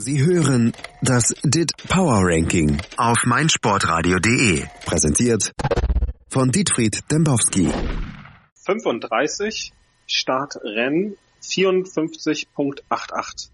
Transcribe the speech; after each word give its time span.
Sie 0.00 0.24
hören 0.24 0.72
das 1.02 1.34
DIT 1.42 1.72
Power 1.88 2.20
Ranking 2.22 2.80
auf 2.96 3.26
meinsportradio.de. 3.26 4.62
Präsentiert 4.86 5.50
von 6.28 6.52
Dietfried 6.52 7.00
Dembowski. 7.10 7.68
35 8.64 9.72
Startrennen 10.06 11.16
54.88. 11.42 13.50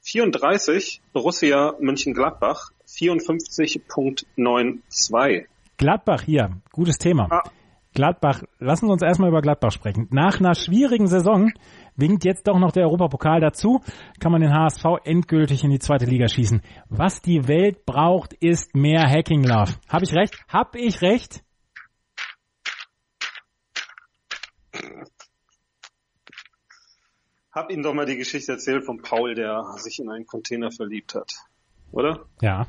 34 0.00 1.02
Borussia 1.12 1.74
Mönchengladbach 1.80 2.70
54.92. 2.86 5.44
Gladbach 5.76 6.22
hier, 6.22 6.62
gutes 6.72 6.96
Thema. 6.96 7.28
Ah. 7.30 7.42
Gladbach, 7.98 8.44
lassen 8.60 8.86
Sie 8.86 8.92
uns 8.92 9.02
erstmal 9.02 9.30
über 9.30 9.42
Gladbach 9.42 9.72
sprechen. 9.72 10.06
Nach 10.12 10.38
einer 10.38 10.54
schwierigen 10.54 11.08
Saison 11.08 11.50
winkt 11.96 12.24
jetzt 12.24 12.46
doch 12.46 12.56
noch 12.60 12.70
der 12.70 12.84
Europapokal 12.84 13.40
dazu, 13.40 13.80
kann 14.20 14.30
man 14.30 14.40
den 14.40 14.54
HSV 14.54 14.84
endgültig 15.02 15.64
in 15.64 15.70
die 15.70 15.80
zweite 15.80 16.04
Liga 16.04 16.28
schießen. 16.28 16.62
Was 16.88 17.22
die 17.22 17.48
Welt 17.48 17.84
braucht, 17.86 18.34
ist 18.34 18.76
mehr 18.76 19.02
Hacking 19.02 19.42
Love. 19.42 19.72
Habe 19.88 20.04
ich 20.04 20.14
recht? 20.14 20.38
Hab 20.48 20.76
ich 20.76 21.02
recht? 21.02 21.42
Hab 27.50 27.72
Ihnen 27.72 27.82
doch 27.82 27.94
mal 27.94 28.06
die 28.06 28.16
Geschichte 28.16 28.52
erzählt 28.52 28.84
von 28.84 29.02
Paul, 29.02 29.34
der 29.34 29.72
sich 29.78 29.98
in 29.98 30.08
einen 30.08 30.24
Container 30.24 30.70
verliebt 30.70 31.16
hat. 31.16 31.32
Oder? 31.90 32.26
Ja. 32.40 32.68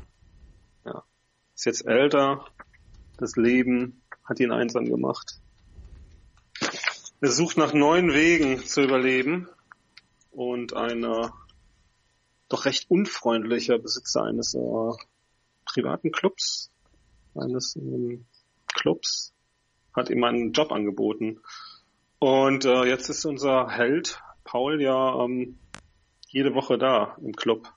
Ja. 0.84 1.04
Ist 1.54 1.66
jetzt 1.66 1.86
älter. 1.86 2.46
Das 3.16 3.36
Leben 3.36 4.02
hat 4.30 4.38
ihn 4.38 4.52
einsam 4.52 4.84
gemacht. 4.84 5.40
Er 7.20 7.32
sucht 7.32 7.58
nach 7.58 7.74
neuen 7.74 8.14
Wegen 8.14 8.64
zu 8.64 8.80
überleben 8.82 9.48
und 10.30 10.74
ein 10.74 11.02
äh, 11.02 11.28
doch 12.48 12.64
recht 12.64 12.88
unfreundlicher 12.88 13.78
Besitzer 13.78 14.22
eines 14.22 14.54
äh, 14.54 14.92
privaten 15.64 16.12
Clubs, 16.12 16.70
eines 17.34 17.74
ähm, 17.76 18.24
Clubs, 18.68 19.34
hat 19.94 20.10
ihm 20.10 20.22
einen 20.22 20.52
Job 20.52 20.70
angeboten. 20.70 21.40
Und 22.20 22.64
äh, 22.64 22.84
jetzt 22.84 23.08
ist 23.08 23.24
unser 23.24 23.68
Held 23.68 24.22
Paul 24.44 24.80
ja 24.80 25.24
ähm, 25.24 25.58
jede 26.28 26.54
Woche 26.54 26.78
da 26.78 27.16
im 27.20 27.32
Club. 27.32 27.68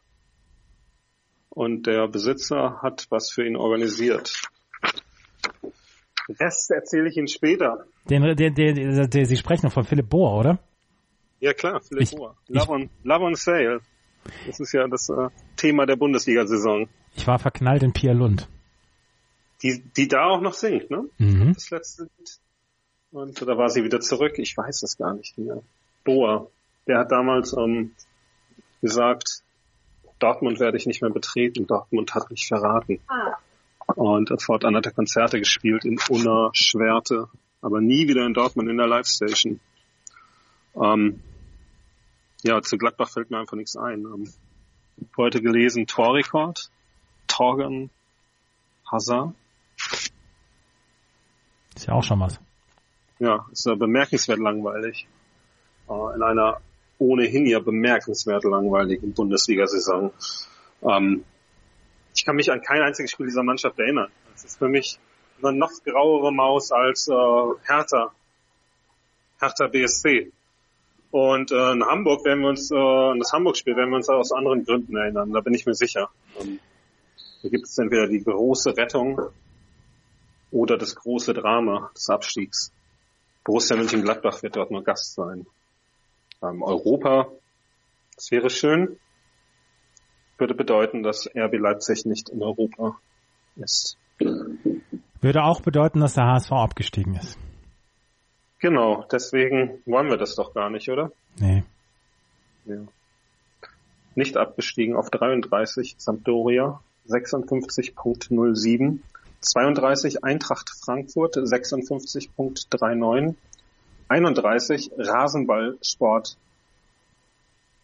Und 1.50 1.88
der 1.88 2.08
Besitzer 2.08 2.80
hat 2.83 3.08
was 3.09 3.31
für 3.31 3.45
ihn 3.45 3.56
organisiert. 3.56 4.53
Rest 6.29 6.71
erzähle 6.71 7.09
ich 7.09 7.17
Ihnen 7.17 7.27
später. 7.27 7.85
Den, 8.09 8.23
der, 8.23 8.52
der, 8.52 9.07
der, 9.07 9.25
Sie 9.25 9.38
sprechen 9.38 9.66
noch 9.66 9.73
von 9.73 9.83
Philipp 9.83 10.09
Bohr, 10.09 10.38
oder? 10.38 10.59
Ja 11.39 11.53
klar, 11.53 11.81
Philipp 11.81 12.03
ich, 12.03 12.11
Bohr. 12.11 12.38
Love, 12.47 12.71
on, 12.71 12.89
Love 13.03 13.23
on 13.25 13.35
Sale. 13.35 13.81
Das 14.47 14.59
ist 14.59 14.71
ja 14.71 14.88
das 14.88 15.09
äh, 15.09 15.29
Thema 15.57 15.85
der 15.85 15.97
Bundesliga-Saison. 15.97 16.88
Ich 17.16 17.27
war 17.27 17.39
verknallt 17.39 17.83
in 17.83 17.91
Pia 17.91 18.13
Lund. 18.13 18.47
Die, 19.61 19.81
die 19.81 20.07
da 20.07 20.25
auch 20.27 20.41
noch 20.41 20.53
singt, 20.53 20.89
ne? 20.89 21.05
Mhm. 21.17 21.53
Das 21.53 21.69
letzte 21.69 22.03
Lied. 22.03 22.39
Und 23.11 23.41
da 23.41 23.57
war 23.57 23.69
sie 23.69 23.83
wieder 23.83 23.99
zurück. 23.99 24.39
Ich 24.39 24.57
weiß 24.57 24.83
es 24.83 24.97
gar 24.97 25.13
nicht 25.13 25.38
mehr. 25.38 25.61
Bohr. 26.03 26.49
Der 26.88 26.99
hat 26.99 27.11
damals 27.11 27.53
ähm, 27.53 27.91
gesagt, 28.81 29.44
Dortmund 30.19 30.59
werde 30.59 30.77
ich 30.77 30.85
nicht 30.85 31.01
mehr 31.01 31.11
betreten. 31.11 31.67
Dortmund 31.67 32.16
hat 32.16 32.29
mich 32.31 32.47
verraten. 32.47 32.99
Ah. 33.07 33.38
Und 33.88 34.31
fortan 34.42 34.76
hat 34.76 34.86
er 34.86 34.92
Konzerte 34.92 35.39
gespielt 35.39 35.86
in 35.86 36.00
Unna, 36.09 36.50
Schwerte, 36.53 37.28
aber 37.62 37.81
nie 37.81 38.08
wieder 38.08 38.25
in 38.25 38.34
Dortmund 38.34 38.70
in 38.70 38.78
der 38.78 38.88
Live-Station. 38.88 39.59
Ähm, 40.75 41.22
ja, 42.44 42.62
zu 42.62 42.78
Gladbach 42.78 43.09
fällt 43.09 43.31
mir 43.31 43.40
einfach 43.40 43.58
nichts 43.58 43.75
ein. 43.75 44.02
Ähm, 44.02 44.34
heute 45.17 45.42
gelesen 45.42 45.88
Torrekord, 45.88 46.70
Torgan, 47.28 47.90
Hazard. 48.92 49.34
Ist 51.75 51.88
ja 51.88 51.94
auch 51.94 52.03
schon 52.03 52.19
was. 52.19 52.40
Ja, 53.19 53.46
ist 53.52 53.66
ja 53.66 53.75
bemerkenswert 53.75 54.40
langweilig. 54.40 55.07
Äh, 55.90 56.16
in 56.16 56.22
einer 56.22 56.62
ohnehin 57.00 57.46
ja 57.46 57.59
bemerkenswert 57.59 58.44
langweiligen 58.44 59.13
Bundesliga-Saison. 59.13 60.12
Ähm, 60.81 61.24
ich 62.16 62.25
kann 62.25 62.35
mich 62.35 62.51
an 62.51 62.62
kein 62.62 62.81
einziges 62.81 63.12
Spiel 63.12 63.28
dieser 63.28 63.44
Mannschaft 63.44 63.79
erinnern. 63.79 64.12
Das 64.31 64.44
ist 64.44 64.57
für 64.57 64.69
mich 64.69 65.00
eine 65.41 65.57
noch 65.57 65.72
grauere 65.84 66.31
Maus 66.31 66.72
als 66.72 67.07
äh, 67.07 67.13
Hertha. 67.13 68.13
Hertha 69.40 69.68
BSC. 69.68 70.31
Und 71.12 71.51
äh, 71.51 71.72
in 71.72 71.85
Hamburg 71.85 72.25
werden 72.25 72.41
wir 72.41 72.50
uns, 72.50 72.72
äh, 72.72 73.19
das 73.19 73.34
Hamburg-Spiel 73.34 73.75
werden 73.75 73.91
wir 73.91 73.97
uns 73.97 74.09
aus 74.09 74.31
anderen 74.31 74.66
Gründen 74.66 74.96
erinnern, 74.96 75.31
da 75.31 75.41
bin 75.41 75.53
ich 75.53 75.66
mir 75.66 75.75
sicher. 75.75 76.09
Ähm, 76.40 76.59
da 77.44 77.50
gibt 77.50 77.66
es 77.66 77.78
entweder 77.78 78.07
die 78.07 78.24
große 78.24 78.75
Rettung 78.75 79.22
oder 80.51 80.78
das 80.78 80.95
große 80.95 81.34
Drama 81.34 81.91
des 81.95 82.09
Abstiegs. 82.09 82.72
Borussia 83.44 83.75
Mönchengladbach 83.75 84.41
wird 84.41 84.56
dort 84.56 84.72
nur 84.72 84.84
Gast 84.84 85.13
sein. 85.13 85.45
Ähm, 86.41 86.63
Europa, 86.63 87.28
das 88.16 88.31
wäre 88.31 88.50
schön 88.50 88.97
würde 90.38 90.55
bedeuten, 90.55 91.03
dass 91.03 91.29
RB 91.35 91.59
Leipzig 91.59 92.05
nicht 92.05 92.29
in 92.29 92.41
Europa 92.41 92.97
ist. 93.55 93.97
Würde 95.21 95.44
auch 95.44 95.61
bedeuten, 95.61 95.99
dass 95.99 96.16
der 96.16 96.25
HSV 96.25 96.51
abgestiegen 96.51 97.16
ist. 97.16 97.38
Genau, 98.59 99.05
deswegen 99.11 99.81
wollen 99.85 100.09
wir 100.09 100.17
das 100.17 100.35
doch 100.35 100.53
gar 100.53 100.69
nicht, 100.69 100.89
oder? 100.89 101.11
Nee. 101.38 101.63
Ja. 102.66 102.77
Nicht 104.16 104.38
abgestiegen 104.38 104.95
auf 104.95 105.09
33 105.09 105.95
Sampdoria, 105.97 106.79
56.07. 107.07 109.00
32 109.41 110.23
Eintracht 110.23 110.69
Frankfurt, 110.69 111.35
56.39. 111.35 113.35
31 114.07 114.91
Rasenballsport 114.97 116.38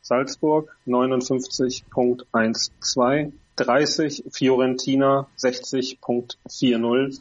Salzburg 0.10 0.70
59.12, 0.88 3.32
30 3.58 4.24
Fiorentina 4.32 5.28
60.40, 5.38 7.20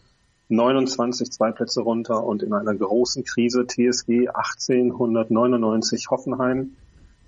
29 0.48 1.30
zwei 1.30 1.52
Plätze 1.52 1.82
runter 1.82 2.24
und 2.24 2.42
in 2.42 2.54
einer 2.54 2.74
großen 2.74 3.24
Krise 3.24 3.66
TSG 3.66 4.28
1899 4.28 6.08
Hoffenheim 6.10 6.76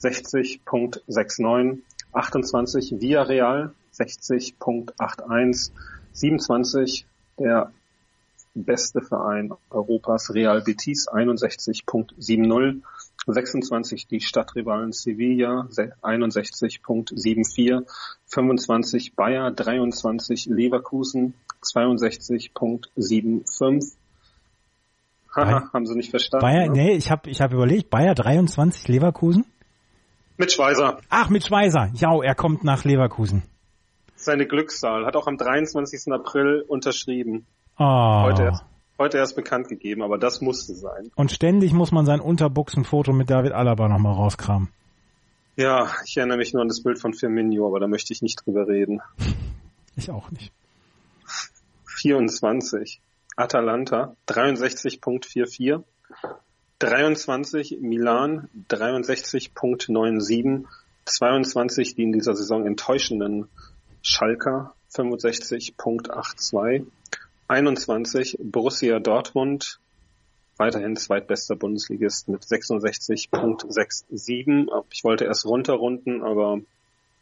60.69, 0.00 1.80
28 2.14 3.02
Villarreal 3.02 3.74
60.81, 3.94 5.72
27 6.14 7.04
der 7.38 7.70
beste 8.54 9.02
Verein 9.02 9.52
Europas 9.68 10.32
Real 10.32 10.62
Betis 10.62 11.06
61.70, 11.06 12.80
26 13.26 14.06
die 14.06 14.20
Stadtrivalen 14.20 14.92
Sevilla 14.92 15.66
61.74, 15.70 17.86
25 18.26 19.14
Bayer 19.14 19.50
23 19.50 20.46
Leverkusen 20.46 21.34
62.75. 21.62 23.92
Haha, 25.34 25.70
haben 25.72 25.86
Sie 25.86 25.94
nicht 25.94 26.10
verstanden? 26.10 26.44
Bayer, 26.44 26.68
ne? 26.68 26.72
nee, 26.72 26.92
ich 26.94 27.10
habe 27.10 27.30
ich 27.30 27.40
hab 27.40 27.52
überlegt, 27.52 27.90
Bayer 27.90 28.14
23 28.14 28.88
Leverkusen? 28.88 29.46
Mit 30.36 30.52
Schweizer. 30.52 31.00
Ach, 31.08 31.28
mit 31.28 31.44
Schweizer. 31.44 31.90
Ja, 31.94 32.20
er 32.22 32.34
kommt 32.34 32.64
nach 32.64 32.84
Leverkusen. 32.84 33.42
Seine 34.16 34.46
Glückszahl. 34.46 35.06
Hat 35.06 35.16
auch 35.16 35.26
am 35.26 35.36
23. 35.36 36.12
April 36.12 36.64
unterschrieben. 36.66 37.46
Oh. 37.78 38.22
Heute 38.24 38.44
erst 38.44 38.64
heute 39.00 39.18
erst 39.18 39.34
bekannt 39.34 39.68
gegeben, 39.68 40.02
aber 40.02 40.18
das 40.18 40.40
musste 40.40 40.74
sein. 40.74 41.10
Und 41.16 41.32
ständig 41.32 41.72
muss 41.72 41.90
man 41.90 42.06
sein 42.06 42.20
Unterbuchsenfoto 42.20 43.12
mit 43.12 43.30
David 43.30 43.50
Alaba 43.52 43.88
nochmal 43.88 44.12
rauskramen. 44.12 44.68
Ja, 45.56 45.90
ich 46.06 46.16
erinnere 46.16 46.38
mich 46.38 46.52
nur 46.52 46.62
an 46.62 46.68
das 46.68 46.82
Bild 46.82 47.00
von 47.00 47.12
Firmino, 47.14 47.66
aber 47.66 47.80
da 47.80 47.88
möchte 47.88 48.12
ich 48.12 48.22
nicht 48.22 48.46
drüber 48.46 48.68
reden. 48.68 49.00
Ich 49.96 50.08
auch 50.08 50.30
nicht. 50.30 50.52
24. 51.84 53.00
Atalanta 53.36 54.14
63.44. 54.28 55.82
23 56.78 57.78
Milan 57.80 58.48
63.97. 58.70 60.64
22 61.04 61.96
die 61.96 62.04
in 62.04 62.12
dieser 62.12 62.34
Saison 62.34 62.64
enttäuschenden 62.66 63.48
Schalker 64.00 64.74
65.82. 64.94 66.86
21 67.50 68.38
Borussia 68.40 69.00
Dortmund, 69.00 69.80
weiterhin 70.56 70.94
zweitbester 70.94 71.56
Bundesligist 71.56 72.28
mit 72.28 72.44
66.67. 72.44 74.84
Ich 74.92 75.04
wollte 75.04 75.24
erst 75.24 75.44
runterrunden, 75.44 76.22
aber 76.22 76.60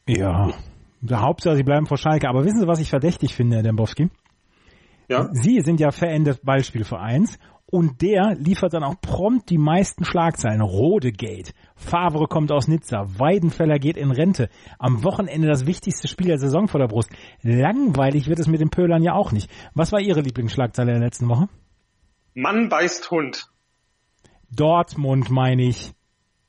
ja, 0.07 0.53
der 1.01 1.23
Hauptsache, 1.23 1.57
sie 1.57 1.63
bleiben 1.63 1.87
vor 1.87 1.97
Schalke. 1.97 2.29
Aber 2.29 2.45
wissen 2.45 2.61
Sie, 2.61 2.67
was 2.67 2.81
ich 2.81 2.91
verdächtig 2.91 3.35
finde, 3.35 3.57
Herr 3.57 3.63
Dembowski? 3.63 4.11
Ja. 5.09 5.31
Sie 5.33 5.61
sind 5.61 5.81
ja 5.81 5.91
Fan 5.91 6.25
des 6.25 6.37
Ballspielvereins 6.39 7.39
Und 7.71 8.01
der 8.01 8.35
liefert 8.35 8.73
dann 8.73 8.83
auch 8.83 8.99
prompt 8.99 9.51
die 9.51 9.59
meisten 9.59 10.07
Schlagzeilen. 10.07 10.63
Rodegate, 10.63 11.53
Favre 11.77 12.27
kommt 12.27 12.51
aus 12.51 12.67
Nizza, 12.67 13.05
Weidenfeller 13.19 13.79
geht 13.79 13.99
in 13.99 14.11
Rente. 14.11 14.49
Am 14.79 15.05
Wochenende 15.05 15.49
das 15.49 15.67
wichtigste 15.67 16.09
Spiel 16.09 16.29
der 16.29 16.39
Saison 16.39 16.67
vor 16.67 16.81
der 16.81 16.89
Brust. 16.89 17.11
Langweilig 17.43 18.27
wird 18.27 18.39
es 18.39 18.47
mit 18.47 18.63
den 18.63 18.71
Pölern 18.71 19.03
ja 19.03 19.13
auch 19.13 19.33
nicht. 19.33 19.51
Was 19.75 19.93
war 19.93 20.01
Ihre 20.01 20.23
Lieblingsschlagzeile 20.23 20.93
in 20.93 21.01
der 21.01 21.07
letzten 21.09 21.29
Woche? 21.29 21.51
Mann 22.33 22.71
beißt 22.71 23.11
Hund. 23.11 23.51
Dortmund 24.51 25.29
meine 25.29 25.65
ich. 25.65 25.93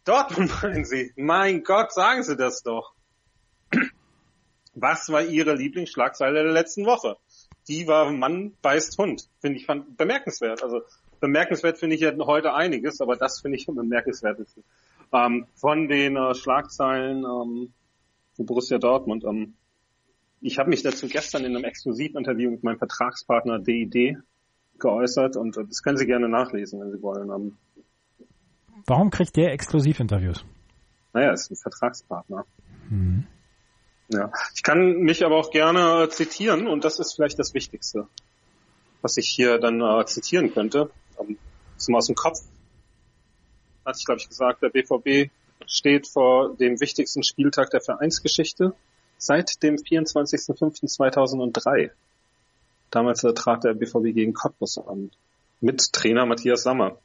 Dortmund 0.05 0.63
meinen 0.63 0.85
Sie? 0.85 1.11
Mein 1.17 1.63
Gott, 1.63 1.91
sagen 1.91 2.23
Sie 2.23 2.37
das 2.37 2.63
doch. 2.63 2.93
Was 4.73 5.09
war 5.09 5.23
Ihre 5.23 5.53
Lieblingsschlagzeile 5.53 6.43
der 6.43 6.53
letzten 6.53 6.85
Woche? 6.85 7.17
Die 7.67 7.87
war 7.87 8.09
Mann 8.09 8.53
beißt 8.61 8.97
Hund. 8.97 9.27
Finde 9.41 9.59
ich 9.59 9.65
fand, 9.65 9.97
bemerkenswert. 9.97 10.63
Also 10.63 10.81
bemerkenswert 11.19 11.77
finde 11.77 11.95
ich 11.95 12.01
ja 12.01 12.13
heute 12.19 12.53
einiges, 12.53 13.01
aber 13.01 13.15
das 13.15 13.39
finde 13.41 13.57
ich 13.57 13.67
am 13.67 13.75
bemerkenswertesten. 13.75 14.63
Ähm, 15.11 15.47
von 15.55 15.87
den 15.87 16.15
äh, 16.15 16.35
Schlagzeilen 16.35 17.23
ähm, 17.23 17.73
Borussia 18.37 18.77
Dortmund. 18.77 19.23
Ähm, 19.23 19.55
ich 20.41 20.57
habe 20.57 20.69
mich 20.69 20.83
dazu 20.83 21.07
gestern 21.07 21.43
in 21.45 21.55
einem 21.55 21.65
Exklusivinterview 21.65 22.51
mit 22.51 22.63
meinem 22.63 22.77
Vertragspartner 22.77 23.59
DID 23.59 24.17
geäußert 24.79 25.35
und 25.35 25.57
äh, 25.57 25.65
das 25.65 25.83
können 25.83 25.97
Sie 25.97 26.05
gerne 26.05 26.29
nachlesen, 26.29 26.79
wenn 26.79 26.91
Sie 26.91 27.01
wollen. 27.01 27.29
Ähm, 27.29 27.57
Warum 28.85 29.09
kriegt 29.09 29.35
der 29.35 29.51
Exklusivinterviews? 29.51 30.45
Naja, 31.13 31.31
ist 31.33 31.51
ein 31.51 31.55
Vertragspartner. 31.55 32.45
Mhm. 32.89 33.25
Ja, 34.11 34.31
ich 34.55 34.63
kann 34.63 35.01
mich 35.01 35.23
aber 35.23 35.35
auch 35.35 35.51
gerne 35.51 36.09
zitieren 36.09 36.67
und 36.67 36.83
das 36.83 36.99
ist 36.99 37.13
vielleicht 37.15 37.37
das 37.37 37.53
Wichtigste, 37.53 38.07
was 39.01 39.17
ich 39.17 39.27
hier 39.27 39.59
dann 39.59 39.81
äh, 39.81 40.05
zitieren 40.05 40.51
könnte. 40.51 40.89
Um, 41.19 41.37
zum 41.77 41.95
aus 41.95 42.07
dem 42.07 42.15
Kopf 42.15 42.39
hatte 43.85 43.99
ich, 43.99 44.05
glaube 44.05 44.21
ich, 44.21 44.27
gesagt, 44.27 44.61
der 44.61 44.69
BVB 44.69 45.31
steht 45.65 46.07
vor 46.07 46.55
dem 46.55 46.79
wichtigsten 46.79 47.23
Spieltag 47.23 47.71
der 47.71 47.81
Vereinsgeschichte 47.81 48.73
seit 49.17 49.63
dem 49.63 49.75
24.05.2003. 49.75 51.89
Damals 52.91 53.23
äh, 53.23 53.33
trat 53.33 53.63
der 53.63 53.73
BVB 53.73 54.13
gegen 54.15 54.33
Cottbus 54.33 54.77
an. 54.79 55.11
Mit 55.61 55.91
Trainer 55.91 56.25
Matthias 56.25 56.63
Sammer, 56.63 56.97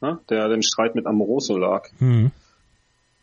ne, 0.00 0.20
der 0.28 0.48
dem 0.48 0.62
Streit 0.62 0.94
mit 0.94 1.06
Amoroso 1.06 1.56
lag. 1.56 1.88
Mhm. 1.98 2.32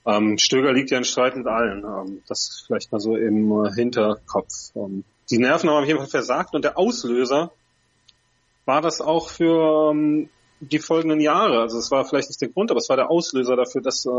Ähm, 0.06 0.38
Stöger 0.38 0.74
liegt 0.74 0.90
ja 0.90 0.98
in 0.98 1.04
Streit 1.04 1.36
mit 1.36 1.48
allen. 1.48 1.84
Ähm, 1.84 2.22
das 2.28 2.64
vielleicht 2.66 2.92
mal 2.92 3.00
so 3.00 3.16
im 3.16 3.66
äh, 3.66 3.72
Hinterkopf. 3.74 4.72
Ähm, 4.76 5.04
die 5.30 5.38
Nerven 5.38 5.70
haben 5.70 5.84
auf 5.84 5.88
jeden 5.88 6.00
Fall 6.00 6.08
versagt 6.08 6.56
und 6.56 6.64
der 6.64 6.78
Auslöser 6.78 7.52
war 8.68 8.82
das 8.82 9.02
auch 9.02 9.30
für 9.30 9.92
ähm, 9.92 10.30
die 10.60 10.80
folgenden 10.80 11.22
Jahre. 11.22 11.62
Also 11.62 11.78
es 11.78 11.90
war 11.90 12.06
vielleicht 12.06 12.30
nicht 12.30 12.42
der 12.42 12.50
Grund, 12.50 12.70
aber 12.70 12.80
es 12.80 12.90
war 12.90 12.98
der 12.98 13.10
Auslöser 13.10 13.56
dafür, 13.56 13.82
dass 13.82 14.06
äh, 14.06 14.10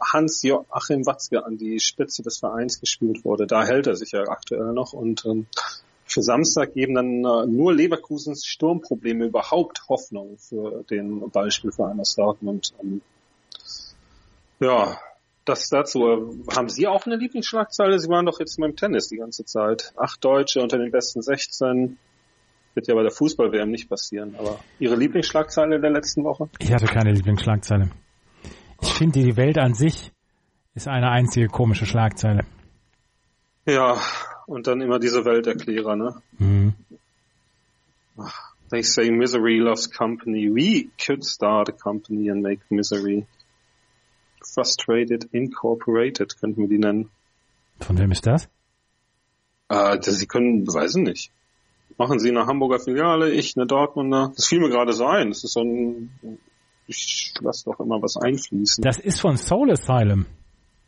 Hans 0.00 0.42
Joachim 0.42 1.04
Watzke 1.06 1.44
an 1.44 1.58
die 1.58 1.80
Spitze 1.80 2.22
des 2.22 2.38
Vereins 2.38 2.80
gespielt 2.80 3.24
wurde. 3.24 3.46
Da 3.46 3.64
hält 3.64 3.86
er 3.86 3.96
sich 3.96 4.12
ja 4.12 4.22
aktuell 4.28 4.72
noch 4.72 4.92
und 4.92 5.24
ähm, 5.26 5.46
für 6.04 6.22
Samstag 6.22 6.74
geben 6.74 6.94
dann 6.94 7.24
äh, 7.24 7.46
nur 7.46 7.74
Leverkusens 7.74 8.46
Sturmprobleme 8.46 9.26
überhaupt 9.26 9.88
Hoffnung 9.88 10.38
für 10.38 10.84
den 10.84 11.28
Beispielverein 11.30 11.98
aus 11.98 12.14
Dortmund. 12.14 12.74
Ähm, 12.80 13.00
ja, 14.60 14.98
das 15.44 15.68
dazu. 15.68 16.44
Haben 16.54 16.68
Sie 16.68 16.86
auch 16.86 17.06
eine 17.06 17.16
Lieblingsschlagzeile? 17.16 17.98
Sie 17.98 18.08
waren 18.08 18.26
doch 18.26 18.38
jetzt 18.38 18.58
beim 18.58 18.76
Tennis 18.76 19.08
die 19.08 19.16
ganze 19.16 19.44
Zeit. 19.44 19.92
Acht 19.96 20.24
Deutsche 20.24 20.62
unter 20.62 20.78
den 20.78 20.90
besten 20.90 21.22
16. 21.22 21.98
Wird 22.76 22.88
ja 22.88 22.94
bei 22.94 23.02
der 23.02 23.10
Fußball-WM 23.10 23.70
nicht 23.70 23.88
passieren. 23.88 24.36
Aber 24.36 24.60
Ihre 24.78 24.96
Lieblingsschlagzeile 24.96 25.80
der 25.80 25.90
letzten 25.90 26.24
Woche? 26.24 26.50
Ich 26.58 26.70
hatte 26.70 26.84
keine 26.84 27.10
Lieblingsschlagzeile. 27.10 27.88
Ich 28.82 28.92
finde, 28.92 29.18
die 29.18 29.34
Welt 29.38 29.56
an 29.56 29.72
sich 29.72 30.12
ist 30.74 30.86
eine 30.86 31.10
einzige 31.10 31.46
komische 31.46 31.86
Schlagzeile. 31.86 32.44
Ja, 33.64 33.98
und 34.46 34.66
dann 34.66 34.82
immer 34.82 34.98
diese 34.98 35.24
Welterklärer, 35.24 35.96
ne? 35.96 36.22
Mhm. 36.36 36.74
They 38.70 38.82
say 38.82 39.10
misery 39.10 39.58
loves 39.58 39.90
company. 39.90 40.50
We 40.54 40.90
could 41.02 41.24
start 41.24 41.70
a 41.70 41.72
company 41.72 42.30
and 42.30 42.42
make 42.42 42.60
misery. 42.68 43.26
Frustrated 44.54 45.24
Incorporated 45.32 46.38
könnten 46.38 46.60
wir 46.60 46.68
die 46.68 46.78
nennen. 46.78 47.08
Von 47.80 47.96
wem 47.96 48.12
ist 48.12 48.26
das? 48.26 48.50
Äh, 49.70 49.98
das, 49.98 50.18
Sie 50.18 50.26
können, 50.26 50.66
weiß 50.66 50.96
ich 50.96 51.02
nicht. 51.02 51.32
Machen 51.98 52.18
Sie 52.18 52.30
eine 52.30 52.46
Hamburger 52.46 52.78
Filiale, 52.78 53.30
ich 53.30 53.56
eine 53.56 53.66
Dortmunder. 53.66 54.32
Das 54.36 54.46
fiel 54.46 54.60
mir 54.60 54.68
gerade 54.68 54.92
so 54.92 55.06
ein. 55.06 55.30
Das 55.30 55.44
ist 55.44 55.54
so 55.54 55.60
ein, 55.60 56.10
ich 56.86 57.32
lasse 57.40 57.64
doch 57.64 57.80
immer 57.80 58.02
was 58.02 58.16
einfließen. 58.16 58.82
Das 58.82 58.98
ist 58.98 59.20
von 59.20 59.36
Soul 59.36 59.70
Asylum. 59.70 60.26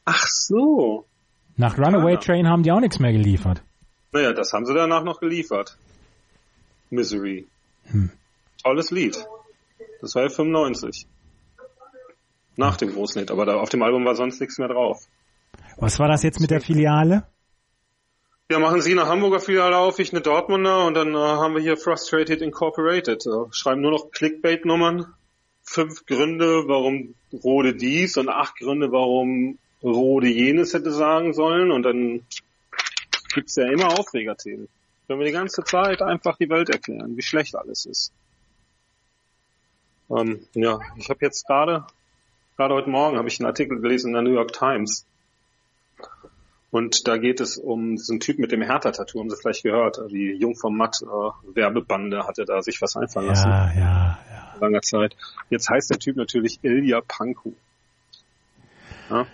Ach 0.05 0.26
so. 0.26 1.06
Nach 1.56 1.78
Runaway 1.78 2.14
ah, 2.14 2.20
Train 2.20 2.46
haben 2.46 2.62
die 2.62 2.70
auch 2.70 2.81
nichts 2.81 2.99
mehr 2.99 3.12
geliefert. 3.12 3.62
Naja, 4.12 4.32
das 4.32 4.52
haben 4.52 4.66
sie 4.66 4.75
danach 4.75 5.02
noch 5.02 5.20
geliefert. 5.20 5.76
Misery. 6.90 7.46
Hm. 7.84 8.10
Tolles 8.62 8.90
Lied. 8.90 9.19
Das 10.00 10.14
war 10.14 10.25
ja 10.25 10.28
95 10.28 11.06
nach 12.56 12.76
dem 12.76 12.93
großen 12.93 13.20
Hit, 13.20 13.31
aber 13.31 13.46
da 13.46 13.55
auf 13.55 13.69
dem 13.69 13.82
Album 13.82 14.05
war 14.05 14.14
sonst 14.14 14.40
nichts 14.40 14.58
mehr 14.58 14.69
drauf. 14.69 15.06
Was 15.76 15.99
war 15.99 16.08
das 16.08 16.22
jetzt 16.22 16.40
mit 16.40 16.50
der 16.50 16.60
Filiale? 16.60 17.26
Ja, 18.50 18.59
machen 18.59 18.81
Sie 18.81 18.93
eine 18.93 19.06
Hamburger 19.06 19.41
Filiale 19.41 19.77
auf, 19.77 19.99
ich 19.99 20.12
eine 20.12 20.23
Dortmunder 20.23 20.87
und 20.87 20.95
dann 20.95 21.15
äh, 21.15 21.19
haben 21.19 21.55
wir 21.55 21.61
hier 21.61 21.77
Frustrated 21.77 22.41
Incorporated. 22.41 23.27
Äh, 23.27 23.53
schreiben 23.53 23.83
nur 23.83 23.91
noch 23.91 24.11
Clickbait-Nummern. 24.11 25.12
Fünf 25.62 26.06
Gründe, 26.06 26.67
warum 26.67 27.15
Rode 27.45 27.75
dies 27.75 28.17
und 28.17 28.31
acht 28.31 28.56
Gründe, 28.56 28.91
warum 28.91 29.59
Rode 29.83 30.29
jenes 30.29 30.73
hätte 30.73 30.91
sagen 30.91 31.35
sollen 31.35 31.71
und 31.71 31.83
dann 31.83 32.25
gibt's 33.35 33.56
ja 33.56 33.71
immer 33.71 33.99
Aufregerthemen. 33.99 34.69
Können 35.06 35.21
wir 35.21 35.27
die 35.27 35.33
ganze 35.33 35.62
Zeit 35.62 36.01
einfach 36.01 36.39
die 36.39 36.49
Welt 36.49 36.71
erklären, 36.71 37.19
wie 37.19 37.23
schlecht 37.23 37.55
alles 37.55 37.85
ist. 37.85 38.12
Ähm, 40.11 40.47
ja, 40.55 40.81
ich 40.97 41.11
habe 41.11 41.19
jetzt 41.21 41.47
gerade 41.47 41.85
Gerade 42.59 42.75
heute 42.75 42.91
Morgen 42.91 43.19
habe 43.19 43.29
ich 43.29 43.39
einen 43.39 43.47
Artikel 43.47 43.81
gelesen 43.81 44.09
in 44.09 44.15
der 44.15 44.23
New 44.23 44.33
York 44.33 44.53
Times. 44.53 45.06
Und 46.70 47.09
da 47.09 47.17
geht 47.17 47.41
es 47.41 47.56
um 47.56 47.97
diesen 47.97 48.20
Typ 48.20 48.38
mit 48.38 48.53
dem 48.53 48.61
Hertha-Tattoo, 48.61 49.20
haben 49.20 49.31
Sie 49.31 49.37
vielleicht 49.37 49.62
gehört. 49.62 50.00
Die 50.11 50.37
Jungfrau 50.38 50.69
Matt 50.69 51.00
äh, 51.03 51.55
Werbebande 51.55 52.26
hatte 52.26 52.44
da 52.44 52.61
sich 52.62 52.82
was 52.82 52.94
einfallen 52.97 53.29
lassen. 53.29 53.49
Ja, 53.49 53.73
ja, 53.75 54.19
ja. 54.31 54.55
Langer 54.61 54.82
Zeit. 54.82 55.17
Jetzt 55.49 55.70
heißt 55.70 55.91
der 55.91 55.99
Typ 55.99 56.17
natürlich 56.17 56.59
Ilya 56.62 57.00
Panku. 57.00 57.53
Ja? 59.09 59.26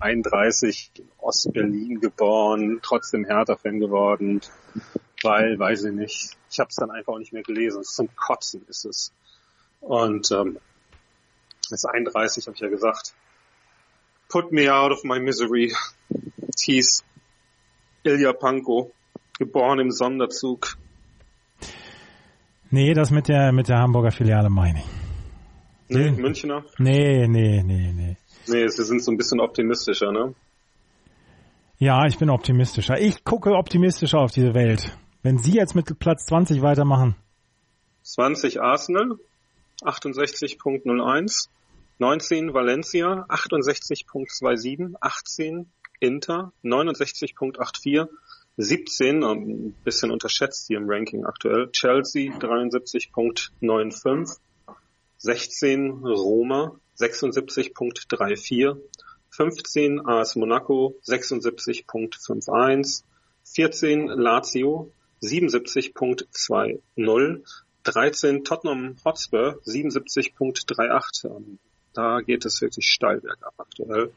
31 0.00 0.90
in 0.98 1.08
Ostberlin 1.18 2.00
geboren, 2.00 2.80
trotzdem 2.82 3.24
Hertha-Fan 3.24 3.78
geworden, 3.78 4.40
weil, 5.22 5.58
weiß 5.58 5.84
ich 5.84 5.92
nicht, 5.92 6.36
ich 6.50 6.58
habe 6.60 6.68
es 6.68 6.76
dann 6.76 6.90
einfach 6.90 7.12
auch 7.12 7.18
nicht 7.18 7.32
mehr 7.32 7.42
gelesen. 7.42 7.84
Zum 7.84 8.14
Kotzen 8.16 8.66
ist 8.68 8.84
es. 8.84 9.12
Und 9.80 10.30
ähm, 10.32 10.58
ist 11.70 11.86
31, 11.86 12.46
habe 12.46 12.54
ich 12.54 12.60
ja 12.60 12.68
gesagt. 12.68 13.14
Put 14.34 14.50
me 14.50 14.68
out 14.68 14.90
of 14.90 15.04
my 15.04 15.20
misery. 15.20 15.72
Hieß 16.58 17.04
Ilya 18.02 18.32
Panko, 18.32 18.90
geboren 19.38 19.78
im 19.78 19.92
Sonderzug. 19.92 20.76
Nee, 22.68 22.94
das 22.94 23.12
mit 23.12 23.28
der, 23.28 23.52
mit 23.52 23.68
der 23.68 23.78
Hamburger 23.78 24.10
Filiale 24.10 24.50
meine 24.50 24.80
ich. 24.80 24.86
Nee, 25.86 26.10
nee, 26.10 26.20
Münchner? 26.20 26.64
Nee, 26.78 27.28
nee, 27.28 27.62
nee, 27.62 27.92
nee. 27.92 28.16
Nee, 28.48 28.66
sie 28.66 28.82
sind 28.82 29.04
so 29.04 29.12
ein 29.12 29.16
bisschen 29.16 29.38
optimistischer, 29.38 30.10
ne? 30.10 30.34
Ja, 31.78 32.04
ich 32.08 32.18
bin 32.18 32.28
optimistischer. 32.28 33.00
Ich 33.00 33.22
gucke 33.22 33.52
optimistischer 33.52 34.18
auf 34.18 34.32
diese 34.32 34.52
Welt. 34.52 34.98
Wenn 35.22 35.38
Sie 35.38 35.52
jetzt 35.52 35.76
mit 35.76 35.96
Platz 36.00 36.26
20 36.26 36.60
weitermachen. 36.60 37.14
20 38.02 38.60
Arsenal, 38.60 39.16
68.01, 39.82 41.48
19 41.98 42.52
Valencia, 42.52 43.24
68.27, 43.28 44.94
18 45.00 45.70
Inter, 46.00 46.52
69.84, 46.64 48.08
17, 48.56 49.22
ein 49.22 49.76
bisschen 49.84 50.10
unterschätzt 50.10 50.66
hier 50.66 50.78
im 50.78 50.90
Ranking 50.90 51.24
aktuell, 51.24 51.70
Chelsea 51.70 52.32
73.95, 52.32 54.38
16 55.18 56.04
Roma 56.04 56.80
76.34, 56.98 58.76
15 59.30 60.06
AS 60.06 60.34
Monaco 60.36 60.96
76.51, 61.04 63.02
14 63.44 64.08
Lazio 64.08 64.90
77.20, 65.22 67.44
13 67.84 68.44
Tottenham 68.44 68.96
Hotspur 69.04 69.60
77.38. 69.64 71.58
Da 71.94 72.20
geht 72.20 72.44
es 72.44 72.60
wirklich 72.60 72.86
steil 72.86 73.20
bergab 73.20 73.54
aktuell. 73.56 74.12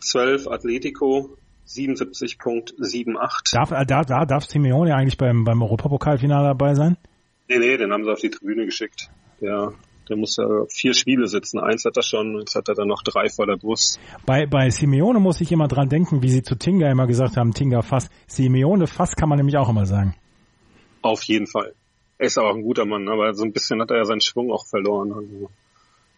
12 0.00 0.48
Atletico 0.48 1.36
77.78. 1.66 3.54
Darf, 3.54 3.70
äh, 3.70 3.84
da, 3.86 4.02
da 4.02 4.24
darf 4.24 4.44
Simeone 4.44 4.94
eigentlich 4.94 5.16
beim, 5.16 5.44
beim 5.44 5.62
Europapokalfinale 5.62 6.48
dabei 6.48 6.74
sein? 6.74 6.96
Nee, 7.48 7.58
nee, 7.58 7.76
den 7.76 7.92
haben 7.92 8.04
sie 8.04 8.10
auf 8.10 8.20
die 8.20 8.30
Tribüne 8.30 8.64
geschickt. 8.66 9.08
Der, 9.40 9.72
der 10.08 10.16
muss 10.16 10.36
ja 10.36 10.46
vier 10.68 10.94
Spiele 10.94 11.26
sitzen. 11.26 11.58
Eins 11.58 11.84
hat 11.84 11.96
er 11.96 12.02
schon, 12.02 12.38
jetzt 12.38 12.54
hat 12.54 12.68
er 12.68 12.74
dann 12.74 12.88
noch 12.88 13.02
drei 13.02 13.28
vor 13.28 13.46
der 13.46 13.56
Brust. 13.56 13.98
Bei, 14.24 14.46
bei 14.46 14.70
Simeone 14.70 15.20
muss 15.20 15.40
ich 15.40 15.50
immer 15.52 15.68
dran 15.68 15.88
denken, 15.88 16.22
wie 16.22 16.30
sie 16.30 16.42
zu 16.42 16.56
Tinga 16.56 16.90
immer 16.90 17.06
gesagt 17.06 17.36
haben, 17.36 17.52
Tinga 17.52 17.82
Fass. 17.82 18.08
Simeone 18.26 18.86
Fass 18.86 19.16
kann 19.16 19.28
man 19.28 19.38
nämlich 19.38 19.56
auch 19.56 19.68
immer 19.68 19.86
sagen. 19.86 20.14
Auf 21.02 21.22
jeden 21.24 21.46
Fall. 21.46 21.74
Er 22.18 22.26
ist 22.26 22.38
aber 22.38 22.50
auch 22.50 22.56
ein 22.56 22.62
guter 22.62 22.86
Mann, 22.86 23.08
aber 23.08 23.34
so 23.34 23.44
ein 23.44 23.52
bisschen 23.52 23.80
hat 23.80 23.90
er 23.90 23.98
ja 23.98 24.04
seinen 24.04 24.20
Schwung 24.20 24.50
auch 24.50 24.66
verloren. 24.66 25.12
Also, 25.12 25.50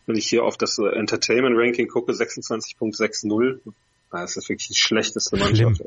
wenn 0.08 0.16
ich 0.16 0.26
hier 0.26 0.42
auf 0.42 0.56
das 0.56 0.78
Entertainment 0.78 1.54
Ranking 1.56 1.86
gucke, 1.86 2.12
26.60, 2.12 3.60
das 4.10 4.36
ist 4.38 4.48
wirklich 4.48 4.68
die 4.68 4.74
schlechteste 4.74 5.36
Mannschaft. 5.36 5.82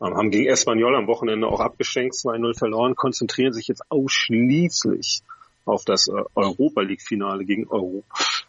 Also, 0.00 0.16
haben 0.16 0.30
gegen 0.32 0.48
Espanyol 0.48 0.96
am 0.96 1.06
Wochenende 1.06 1.46
auch 1.46 1.60
abgeschenkt, 1.60 2.16
2-0 2.16 2.58
verloren, 2.58 2.96
konzentrieren 2.96 3.52
sich 3.52 3.68
jetzt 3.68 3.82
ausschließlich 3.90 5.22
auf 5.64 5.84
das 5.84 6.08
äh, 6.08 6.20
Europa 6.34 6.82
League 6.82 7.00
Finale 7.00 7.44
gegen 7.44 7.68
Euro, 7.68 8.02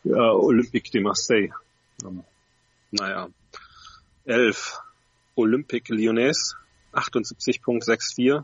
äh, 0.04 0.14
Olympique 0.14 0.90
de 0.92 1.02
Marseille. 1.02 1.52
Ähm, 2.04 2.24
naja, 2.90 3.30
11 4.26 4.80
Olympique 5.36 5.94
Lyonnais, 5.94 6.56
78.64, 6.94 8.44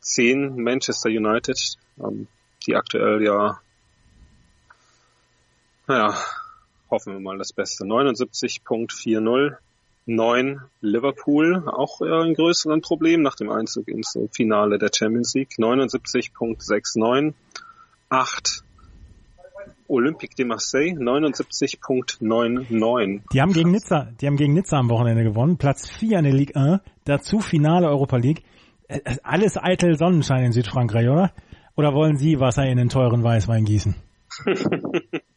10 0.00 0.56
Manchester 0.56 1.08
United, 1.08 1.76
ähm, 2.00 2.26
die 2.66 2.74
aktuell 2.74 3.22
ja, 3.22 3.60
naja, 5.86 6.14
hoffen 6.90 7.14
wir 7.14 7.20
mal 7.20 7.38
das 7.38 7.52
Beste, 7.52 7.84
79.40, 7.84 9.56
9 10.04 10.60
Liverpool, 10.80 11.68
auch 11.68 12.00
äh, 12.00 12.24
ein 12.24 12.34
größeren 12.34 12.80
Problem 12.80 13.22
nach 13.22 13.36
dem 13.36 13.50
Einzug 13.50 13.86
ins 13.88 14.18
Finale 14.32 14.78
der 14.78 14.90
Champions 14.92 15.32
League, 15.34 15.52
79.69, 15.58 17.34
8 18.08 18.64
Olympique 19.88 20.34
de 20.36 20.44
Marseille 20.44 20.94
79.99. 20.94 23.20
Die 23.32 23.40
haben 23.40 23.52
gegen 23.52 23.70
Nizza, 23.70 24.08
die 24.20 24.26
haben 24.26 24.36
gegen 24.36 24.54
Nizza 24.54 24.78
am 24.78 24.90
Wochenende 24.90 25.22
gewonnen, 25.22 25.56
Platz 25.58 25.88
4 25.88 26.18
in 26.18 26.24
der 26.24 26.32
Ligue 26.32 26.56
1, 26.56 26.80
dazu 27.04 27.38
Finale 27.40 27.88
Europa 27.88 28.16
League. 28.16 28.42
Äh, 28.88 28.98
äh, 29.04 29.18
alles 29.22 29.56
eitel 29.56 29.96
Sonnenschein 29.96 30.42
in 30.44 30.50
Südfrankreich, 30.52 31.08
oder? 31.08 31.32
Oder 31.76 31.94
wollen 31.94 32.16
Sie 32.16 32.40
Wasser 32.40 32.64
in 32.64 32.76
den 32.76 32.88
teuren 32.88 33.22
Weißwein 33.22 33.64
gießen? 33.64 33.94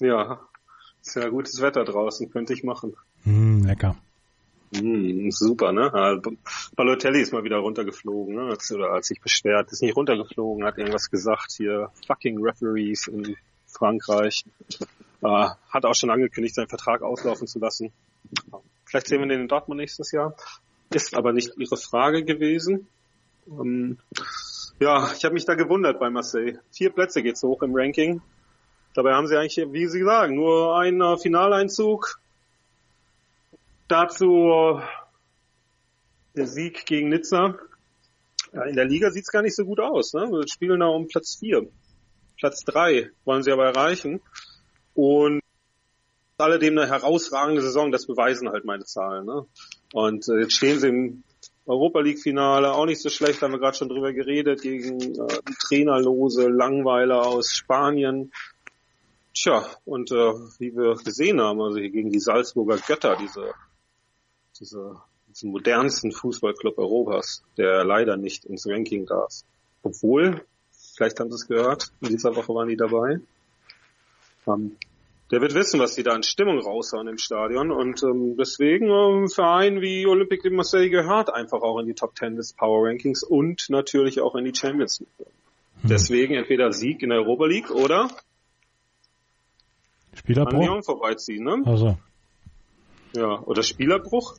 ja, 0.00 0.40
ist 1.02 1.16
ja 1.16 1.28
gutes 1.28 1.60
Wetter 1.60 1.84
draußen, 1.84 2.30
könnte 2.30 2.52
ich 2.52 2.64
machen. 2.64 2.96
Mm, 3.24 3.64
lecker. 3.64 3.96
Mm, 4.72 5.30
super, 5.30 5.72
ne? 5.72 6.20
Balotelli 6.76 7.20
ist 7.20 7.32
mal 7.32 7.44
wieder 7.44 7.58
runtergeflogen, 7.58 8.34
ne? 8.34 8.42
Als, 8.50 8.70
oder 8.72 8.90
als 8.90 9.08
sich 9.08 9.20
beschwert, 9.20 9.72
ist 9.72 9.82
nicht 9.82 9.96
runtergeflogen, 9.96 10.64
hat 10.64 10.78
irgendwas 10.78 11.10
gesagt 11.10 11.52
hier, 11.56 11.90
fucking 12.06 12.38
Referees 12.42 13.06
in 13.08 13.36
Frankreich. 13.66 14.44
Äh, 15.22 15.48
hat 15.70 15.84
auch 15.84 15.94
schon 15.94 16.10
angekündigt, 16.10 16.54
seinen 16.54 16.68
Vertrag 16.68 17.02
auslaufen 17.02 17.46
zu 17.46 17.58
lassen. 17.58 17.92
Vielleicht 18.84 19.08
sehen 19.08 19.20
wir 19.20 19.28
den 19.28 19.42
in 19.42 19.48
Dortmund 19.48 19.80
nächstes 19.80 20.12
Jahr. 20.12 20.34
Ist 20.92 21.14
aber 21.14 21.32
nicht 21.32 21.52
Ihre 21.58 21.76
Frage 21.76 22.24
gewesen. 22.24 22.86
Ähm, 23.48 23.98
ja, 24.80 25.10
ich 25.16 25.24
habe 25.24 25.34
mich 25.34 25.44
da 25.44 25.54
gewundert 25.54 25.98
bei 25.98 26.08
Marseille. 26.08 26.58
Vier 26.70 26.90
Plätze 26.90 27.22
geht's 27.22 27.42
hoch 27.42 27.62
im 27.62 27.74
Ranking. 27.74 28.22
Dabei 28.94 29.12
haben 29.12 29.26
sie 29.26 29.36
eigentlich, 29.36 29.72
wie 29.72 29.86
Sie 29.86 30.02
sagen, 30.02 30.34
nur 30.34 30.78
einen 30.78 31.00
äh, 31.00 31.16
Finaleinzug, 31.18 32.18
Dazu 33.88 34.50
äh, 34.52 34.82
der 36.36 36.46
Sieg 36.46 36.84
gegen 36.84 37.08
Nizza. 37.08 37.58
Ja, 38.52 38.64
in 38.64 38.76
der 38.76 38.84
Liga 38.84 39.10
sieht's 39.10 39.32
gar 39.32 39.42
nicht 39.42 39.56
so 39.56 39.64
gut 39.64 39.80
aus. 39.80 40.12
Ne? 40.12 40.30
Wir 40.30 40.46
spielen 40.46 40.80
da 40.80 40.86
um 40.86 41.08
Platz 41.08 41.36
vier. 41.36 41.66
Platz 42.38 42.64
drei 42.64 43.10
wollen 43.24 43.42
sie 43.42 43.50
aber 43.50 43.64
erreichen. 43.64 44.20
Und 44.94 45.40
alledem 46.36 46.78
eine 46.78 46.88
herausragende 46.88 47.62
Saison, 47.62 47.90
das 47.90 48.06
beweisen 48.06 48.50
halt 48.50 48.64
meine 48.66 48.84
Zahlen. 48.84 49.24
Ne? 49.24 49.46
Und 49.94 50.28
äh, 50.28 50.40
jetzt 50.40 50.54
stehen 50.54 50.78
sie 50.78 50.88
im 50.88 51.22
Europa 51.66 52.00
League 52.00 52.20
Finale, 52.20 52.72
auch 52.72 52.86
nicht 52.86 53.02
so 53.02 53.08
schlecht, 53.08 53.42
haben 53.42 53.52
wir 53.52 53.58
gerade 53.58 53.76
schon 53.76 53.88
drüber 53.88 54.12
geredet, 54.12 54.62
gegen 54.62 55.00
äh, 55.00 55.26
trainerlose 55.66 56.48
Langweiler 56.48 57.26
aus 57.26 57.52
Spanien. 57.52 58.32
Tja, 59.40 59.66
und 59.84 60.10
äh, 60.10 60.32
wie 60.58 60.74
wir 60.74 60.96
gesehen 60.96 61.40
haben, 61.40 61.60
also 61.60 61.78
hier 61.78 61.90
gegen 61.90 62.10
die 62.10 62.18
Salzburger 62.18 62.78
Götter, 62.78 63.16
diese 63.20 63.54
diese, 64.60 64.96
diesen 65.28 65.50
modernsten 65.50 66.12
Fußballclub 66.12 66.78
Europas, 66.78 67.42
der 67.56 67.84
leider 67.84 68.16
nicht 68.16 68.44
ins 68.44 68.66
Ranking 68.66 69.06
darf. 69.06 69.32
Obwohl, 69.82 70.44
vielleicht 70.94 71.20
haben 71.20 71.30
Sie 71.30 71.36
es 71.36 71.46
gehört, 71.46 71.92
in 72.00 72.08
dieser 72.08 72.34
Woche 72.34 72.54
waren 72.54 72.68
die 72.68 72.76
dabei. 72.76 73.20
Ähm, 74.46 74.76
der 75.30 75.42
wird 75.42 75.54
wissen, 75.54 75.78
was 75.78 75.94
die 75.94 76.02
da 76.02 76.16
in 76.16 76.22
Stimmung 76.22 76.58
raushauen 76.58 77.06
im 77.06 77.18
Stadion 77.18 77.70
und 77.70 78.02
ähm, 78.02 78.36
deswegen 78.38 78.88
ähm, 78.88 79.28
Verein 79.28 79.82
wie 79.82 80.06
Olympique 80.06 80.42
de 80.42 80.52
Marseille 80.52 80.88
gehört 80.88 81.32
einfach 81.32 81.60
auch 81.60 81.78
in 81.80 81.86
die 81.86 81.94
Top 81.94 82.14
Ten 82.14 82.36
des 82.36 82.54
Power 82.54 82.88
Rankings 82.88 83.22
und 83.22 83.68
natürlich 83.68 84.22
auch 84.22 84.34
in 84.36 84.46
die 84.46 84.54
Champions 84.54 85.00
League. 85.00 85.28
Hm. 85.82 85.90
Deswegen 85.90 86.34
entweder 86.34 86.72
Sieg 86.72 87.02
in 87.02 87.10
der 87.10 87.18
Europa 87.18 87.44
League 87.44 87.70
oder 87.70 88.08
Spielerbruch? 90.18 90.68
An 90.68 90.82
vorbeiziehen, 90.82 91.44
ne? 91.44 91.62
Also. 91.64 91.96
Ja, 93.14 93.40
oder 93.40 93.62
Spielerbruch? 93.62 94.36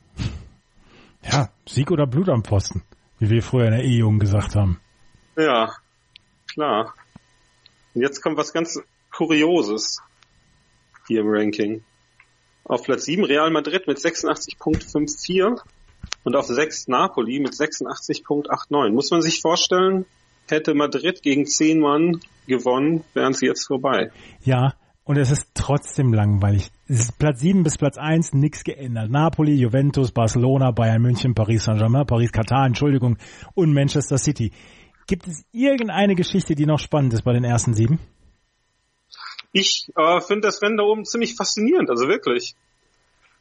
Ja, 1.22 1.50
Sieg 1.66 1.90
oder 1.90 2.06
Blut 2.06 2.28
am 2.28 2.44
Pfosten, 2.44 2.82
wie 3.18 3.30
wir 3.30 3.42
früher 3.42 3.66
in 3.66 3.72
der 3.72 3.84
E-Jugend 3.84 4.20
gesagt 4.20 4.54
haben. 4.54 4.80
Ja, 5.36 5.72
klar. 6.52 6.94
Und 7.94 8.02
jetzt 8.02 8.22
kommt 8.22 8.36
was 8.36 8.52
ganz 8.52 8.80
Kurioses 9.10 10.00
hier 11.08 11.20
im 11.20 11.28
Ranking. 11.28 11.82
Auf 12.64 12.84
Platz 12.84 13.04
7 13.04 13.24
Real 13.24 13.50
Madrid 13.50 13.86
mit 13.86 13.98
86.54 13.98 15.60
und 16.24 16.36
auf 16.36 16.46
6 16.46 16.88
Napoli 16.88 17.40
mit 17.40 17.52
86.89. 17.52 18.90
Muss 18.92 19.10
man 19.10 19.22
sich 19.22 19.40
vorstellen, 19.40 20.06
hätte 20.48 20.74
Madrid 20.74 21.22
gegen 21.22 21.46
10 21.46 21.80
Mann 21.80 22.20
gewonnen, 22.46 23.04
wären 23.14 23.32
sie 23.32 23.46
jetzt 23.46 23.66
vorbei. 23.66 24.12
Ja, 24.42 24.74
und 25.04 25.16
es 25.16 25.30
ist 25.30 25.50
trotzdem 25.54 26.12
langweilig. 26.12 26.70
Platz 27.18 27.40
7 27.40 27.62
bis 27.62 27.78
Platz 27.78 27.98
1 27.98 28.34
nichts 28.34 28.64
geändert. 28.64 29.10
Napoli, 29.10 29.54
Juventus, 29.54 30.12
Barcelona, 30.12 30.70
Bayern 30.70 31.02
München, 31.02 31.34
Paris 31.34 31.64
Saint-Germain, 31.64 32.06
Paris 32.06 32.32
Katar, 32.32 32.66
Entschuldigung, 32.66 33.18
und 33.54 33.72
Manchester 33.72 34.18
City. 34.18 34.52
Gibt 35.06 35.26
es 35.26 35.44
irgendeine 35.52 36.14
Geschichte, 36.14 36.54
die 36.54 36.66
noch 36.66 36.78
spannend 36.78 37.12
ist 37.14 37.22
bei 37.22 37.32
den 37.32 37.44
ersten 37.44 37.74
sieben? 37.74 37.98
Ich 39.52 39.88
äh, 39.96 40.20
finde 40.20 40.42
das 40.42 40.62
Rennen 40.62 40.76
da 40.76 40.84
oben 40.84 41.04
ziemlich 41.04 41.34
faszinierend, 41.34 41.90
also 41.90 42.06
wirklich. 42.06 42.54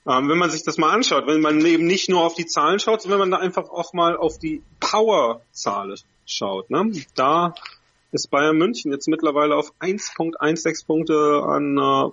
Ähm, 0.07 0.29
wenn 0.29 0.37
man 0.37 0.49
sich 0.49 0.63
das 0.63 0.77
mal 0.77 0.91
anschaut, 0.91 1.27
wenn 1.27 1.41
man 1.41 1.63
eben 1.65 1.85
nicht 1.85 2.09
nur 2.09 2.23
auf 2.23 2.33
die 2.33 2.47
Zahlen 2.47 2.79
schaut, 2.79 3.01
sondern 3.01 3.19
wenn 3.19 3.29
man 3.29 3.39
da 3.39 3.45
einfach 3.45 3.69
auch 3.69 3.93
mal 3.93 4.17
auf 4.17 4.39
die 4.39 4.63
Power-Zahlen 4.79 5.95
schaut. 6.25 6.69
Ne? 6.71 6.91
Da 7.15 7.53
ist 8.11 8.29
Bayern 8.29 8.57
München 8.57 8.91
jetzt 8.91 9.07
mittlerweile 9.07 9.55
auf 9.55 9.73
1.16 9.79 10.85
Punkte 10.85 11.43
an 11.43 11.77
äh, 11.77 12.11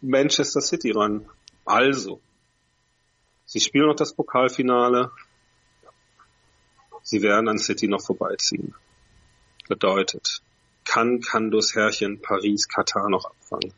Manchester 0.00 0.60
City 0.60 0.92
ran. 0.92 1.26
Also, 1.64 2.20
sie 3.44 3.60
spielen 3.60 3.86
noch 3.86 3.96
das 3.96 4.14
Pokalfinale. 4.14 5.10
Sie 7.02 7.22
werden 7.22 7.48
an 7.48 7.58
City 7.58 7.88
noch 7.88 8.04
vorbeiziehen. 8.04 8.74
Bedeutet, 9.68 10.42
kann 10.84 11.20
Kandus 11.20 11.74
Herrchen 11.74 12.20
Paris, 12.22 12.68
Katar 12.68 13.10
noch 13.10 13.24
abfangen? 13.24 13.72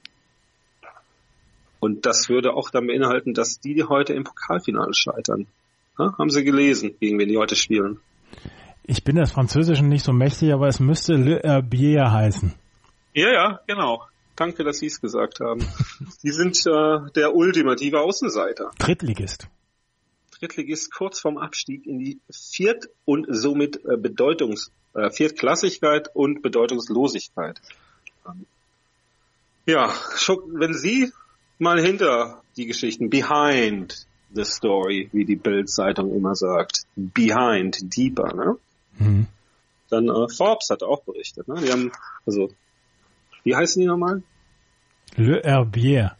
Und 1.80 2.06
das 2.06 2.28
würde 2.28 2.54
auch 2.54 2.70
dann 2.70 2.86
beinhalten, 2.86 3.34
dass 3.34 3.60
die 3.60 3.84
heute 3.84 4.12
im 4.12 4.24
Pokalfinale 4.24 4.94
scheitern. 4.94 5.46
Ha? 5.98 6.14
Haben 6.18 6.30
Sie 6.30 6.44
gelesen, 6.44 6.96
gegen 6.98 7.18
wen 7.18 7.28
die 7.28 7.38
heute 7.38 7.56
spielen? 7.56 8.00
Ich 8.90 9.04
bin 9.04 9.16
des 9.16 9.32
Französischen 9.32 9.90
nicht 9.90 10.02
so 10.02 10.14
mächtig, 10.14 10.50
aber 10.50 10.66
es 10.66 10.80
müsste 10.80 11.12
Le 11.12 11.40
Herbier 11.44 12.10
heißen. 12.10 12.54
Ja, 13.12 13.30
ja, 13.30 13.60
genau. 13.66 14.02
Danke, 14.34 14.64
dass 14.64 14.78
Sie 14.78 14.86
es 14.86 14.98
gesagt 14.98 15.40
haben. 15.40 15.60
Sie 16.18 16.30
sind 16.30 16.56
äh, 16.66 17.10
der 17.14 17.34
ultimative 17.34 18.00
Außenseiter. 18.00 18.70
Drittligist. 18.78 19.46
Drittligist 20.38 20.90
kurz 20.90 21.20
vorm 21.20 21.36
Abstieg 21.36 21.86
in 21.86 21.98
die 21.98 22.18
Viert- 22.30 22.88
und 23.04 23.26
somit 23.28 23.76
äh, 23.84 23.98
Bedeutungs- 23.98 24.70
äh, 24.94 25.10
Viertklassigkeit 25.10 26.08
und 26.14 26.40
Bedeutungslosigkeit. 26.40 27.60
Ja, 29.66 29.92
wenn 30.46 30.72
Sie 30.72 31.12
mal 31.58 31.78
hinter 31.78 32.42
die 32.56 32.64
Geschichten 32.64 33.10
behind 33.10 34.06
the 34.32 34.44
story, 34.44 35.10
wie 35.12 35.26
die 35.26 35.36
Bild-Zeitung 35.36 36.14
immer 36.14 36.34
sagt, 36.34 36.84
behind, 36.96 37.94
deeper, 37.94 38.34
ne? 38.34 38.56
Mhm. 38.98 39.26
Dann 39.90 40.08
äh, 40.08 40.28
Forbes 40.28 40.68
hat 40.70 40.82
auch 40.82 41.02
berichtet. 41.02 41.48
Ne? 41.48 41.56
Die 41.62 41.70
haben, 41.70 41.92
also, 42.26 42.50
wie 43.44 43.56
heißen 43.56 43.80
die 43.80 43.86
nochmal? 43.86 44.22
Le 45.16 45.40
Herbier. 45.42 46.16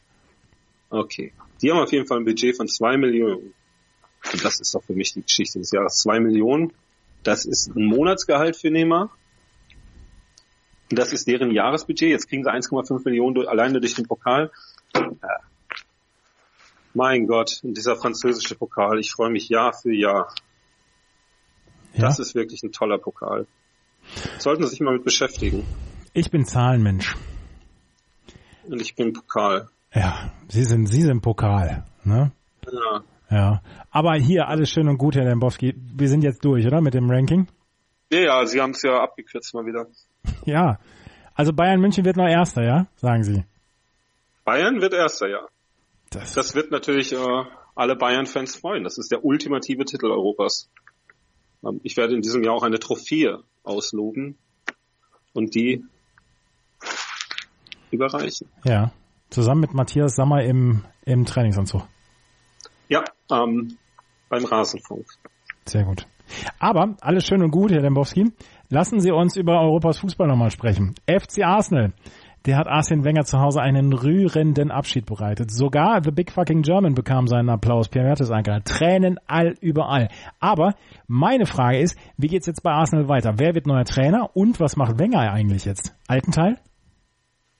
Okay. 0.90 1.32
Die 1.61 1.70
haben 1.70 1.78
auf 1.78 1.92
jeden 1.92 2.06
Fall 2.06 2.18
ein 2.18 2.25
Budget 2.25 2.56
von 2.56 2.68
zwei 2.68 2.97
Millionen. 2.97 3.52
Und 4.32 4.44
das 4.44 4.61
ist 4.61 4.75
doch 4.75 4.82
für 4.82 4.94
mich 4.94 5.12
die 5.12 5.23
Geschichte 5.23 5.58
des 5.58 5.70
Jahres. 5.70 5.99
Zwei 5.99 6.20
Millionen, 6.20 6.73
das 7.23 7.44
ist 7.44 7.75
ein 7.75 7.85
Monatsgehalt 7.85 8.56
für 8.56 8.70
Neymar. 8.70 9.11
Das 10.90 11.12
ist 11.12 11.28
deren 11.28 11.50
Jahresbudget. 11.50 12.11
Jetzt 12.11 12.28
kriegen 12.28 12.44
sie 12.44 12.50
1,5 12.50 13.04
Millionen 13.04 13.35
durch, 13.35 13.49
alleine 13.49 13.80
durch 13.80 13.94
den 13.94 14.06
Pokal. 14.06 14.50
Mein 16.94 17.26
Gott, 17.26 17.61
dieser 17.62 17.97
französische 17.97 18.54
Pokal. 18.54 18.99
Ich 18.99 19.12
freue 19.12 19.30
mich 19.30 19.49
Jahr 19.49 19.75
für 19.75 19.92
Jahr. 19.92 20.35
Ja? 21.95 22.07
Das 22.07 22.18
ist 22.18 22.35
wirklich 22.35 22.62
ein 22.62 22.73
toller 22.73 22.99
Pokal. 22.99 23.47
Sollten 24.38 24.62
Sie 24.64 24.71
sich 24.71 24.80
mal 24.80 24.95
mit 24.95 25.04
beschäftigen. 25.04 25.64
Ich 26.12 26.30
bin 26.30 26.45
Zahlenmensch. 26.45 27.16
Und 28.66 28.80
ich 28.80 28.95
bin 28.95 29.12
Pokal. 29.12 29.68
Ja, 29.95 30.33
Sie 30.49 30.64
sind, 30.64 30.87
Sie 30.87 31.02
sind 31.02 31.21
Pokal, 31.21 31.85
ne? 32.04 32.33
Ja. 32.71 33.02
Ja. 33.30 33.62
Aber 33.90 34.14
hier 34.14 34.49
alles 34.49 34.71
schön 34.71 34.88
und 34.88 34.99
gut, 34.99 35.16
Herr 35.16 35.25
Dembowski. 35.25 35.75
Wir 35.76 36.09
sind 36.09 36.23
jetzt 36.23 36.45
durch, 36.45 36.66
oder? 36.66 36.80
Mit 36.80 36.95
dem 36.95 37.11
Ranking? 37.11 37.47
Ja, 38.11 38.21
ja, 38.21 38.47
Sie 38.47 38.61
haben 38.61 38.71
es 38.71 38.83
ja 38.83 39.00
abgekürzt 39.00 39.54
mal 39.54 39.66
wieder. 39.66 39.87
Ja. 40.45 40.78
Also 41.35 41.52
Bayern 41.52 41.80
München 41.80 42.04
wird 42.04 42.16
noch 42.16 42.26
Erster, 42.26 42.64
ja? 42.64 42.87
Sagen 42.97 43.23
Sie. 43.23 43.45
Bayern 44.45 44.80
wird 44.80 44.92
Erster, 44.92 45.28
ja. 45.28 45.47
Das, 46.11 46.35
das 46.35 46.54
wird 46.54 46.71
natürlich 46.71 47.12
äh, 47.12 47.45
alle 47.75 47.97
Bayern-Fans 47.97 48.57
freuen. 48.57 48.83
Das 48.83 48.99
ist 48.99 49.12
der 49.12 49.25
ultimative 49.25 49.85
Titel 49.85 50.07
Europas. 50.07 50.68
Ähm, 51.65 51.81
ich 51.83 51.97
werde 51.97 52.15
in 52.15 52.23
diesem 52.23 52.43
Jahr 52.43 52.55
auch 52.55 52.62
eine 52.62 52.79
Trophäe 52.79 53.43
ausloben 53.62 54.37
und 55.33 55.55
die 55.55 55.85
überreichen. 57.91 58.49
Ja. 58.65 58.93
Zusammen 59.31 59.61
mit 59.61 59.75
Matthias 59.75 60.17
Sammer 60.17 60.43
im, 60.43 60.85
im 61.05 61.27
Trainingsanzug. 61.27 61.83
Ja, 62.88 63.05
ähm, 63.31 63.77
beim 64.31 64.45
Rasenfunk. 64.45 65.07
Sehr 65.67 65.85
gut. 65.85 66.07
Aber 66.59 66.97
alles 67.00 67.27
schön 67.27 67.43
und 67.43 67.50
gut, 67.50 67.71
Herr 67.71 67.83
Dembowski. 67.83 68.33
Lassen 68.71 69.00
Sie 69.00 69.11
uns 69.11 69.37
über 69.37 69.61
Europas 69.61 69.99
Fußball 69.99 70.27
nochmal 70.27 70.50
sprechen. 70.50 70.95
FC 71.07 71.43
Arsenal. 71.43 71.93
Der 72.49 72.57
hat 72.57 72.67
Arsene 72.67 73.05
Wenger 73.05 73.26
zu 73.26 73.40
Hause 73.40 73.61
einen 73.61 73.93
rührenden 73.93 74.71
Abschied 74.71 75.05
bereitet. 75.05 75.50
Sogar 75.50 76.02
The 76.02 76.11
Big 76.11 76.33
Fucking 76.33 76.62
German 76.62 76.95
bekam 76.95 77.28
seinen 77.28 77.50
Applaus. 77.50 77.90
Pierre 77.90 78.07
Mertesacker. 78.07 78.64
Tränen 78.64 79.21
all 79.26 79.55
überall. 79.61 80.09
Aber 80.40 80.75
meine 81.07 81.45
Frage 81.45 81.78
ist, 81.78 81.99
wie 82.17 82.28
geht's 82.28 82.47
jetzt 82.47 82.62
bei 82.62 82.71
Arsenal 82.71 83.07
weiter? 83.07 83.35
Wer 83.37 83.55
wird 83.55 83.67
neuer 83.67 83.85
Trainer 83.85 84.31
und 84.35 84.61
was 84.61 84.76
macht 84.76 84.99
Wenger 84.99 85.31
eigentlich 85.31 85.67
jetzt? 85.67 85.95
Alten 86.07 86.33
Teil? 86.33 86.57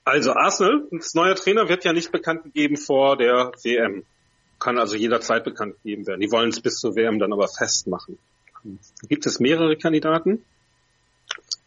Also 0.05 0.33
Arsenal, 0.33 0.87
das 0.89 1.13
neue 1.13 1.35
Trainer 1.35 1.69
wird 1.69 1.85
ja 1.85 1.93
nicht 1.93 2.11
bekannt 2.11 2.45
gegeben 2.45 2.75
vor 2.75 3.15
der 3.15 3.51
WM. 3.61 4.05
Kann 4.57 4.79
also 4.79 4.95
jederzeit 4.95 5.43
bekannt 5.43 5.75
gegeben 5.83 6.07
werden. 6.07 6.19
Die 6.19 6.31
wollen 6.31 6.49
es 6.49 6.61
bis 6.61 6.79
zur 6.79 6.95
WM 6.95 7.19
dann 7.19 7.31
aber 7.31 7.47
festmachen. 7.47 8.17
Gibt 9.07 9.27
es 9.27 9.39
mehrere 9.39 9.77
Kandidaten. 9.77 10.43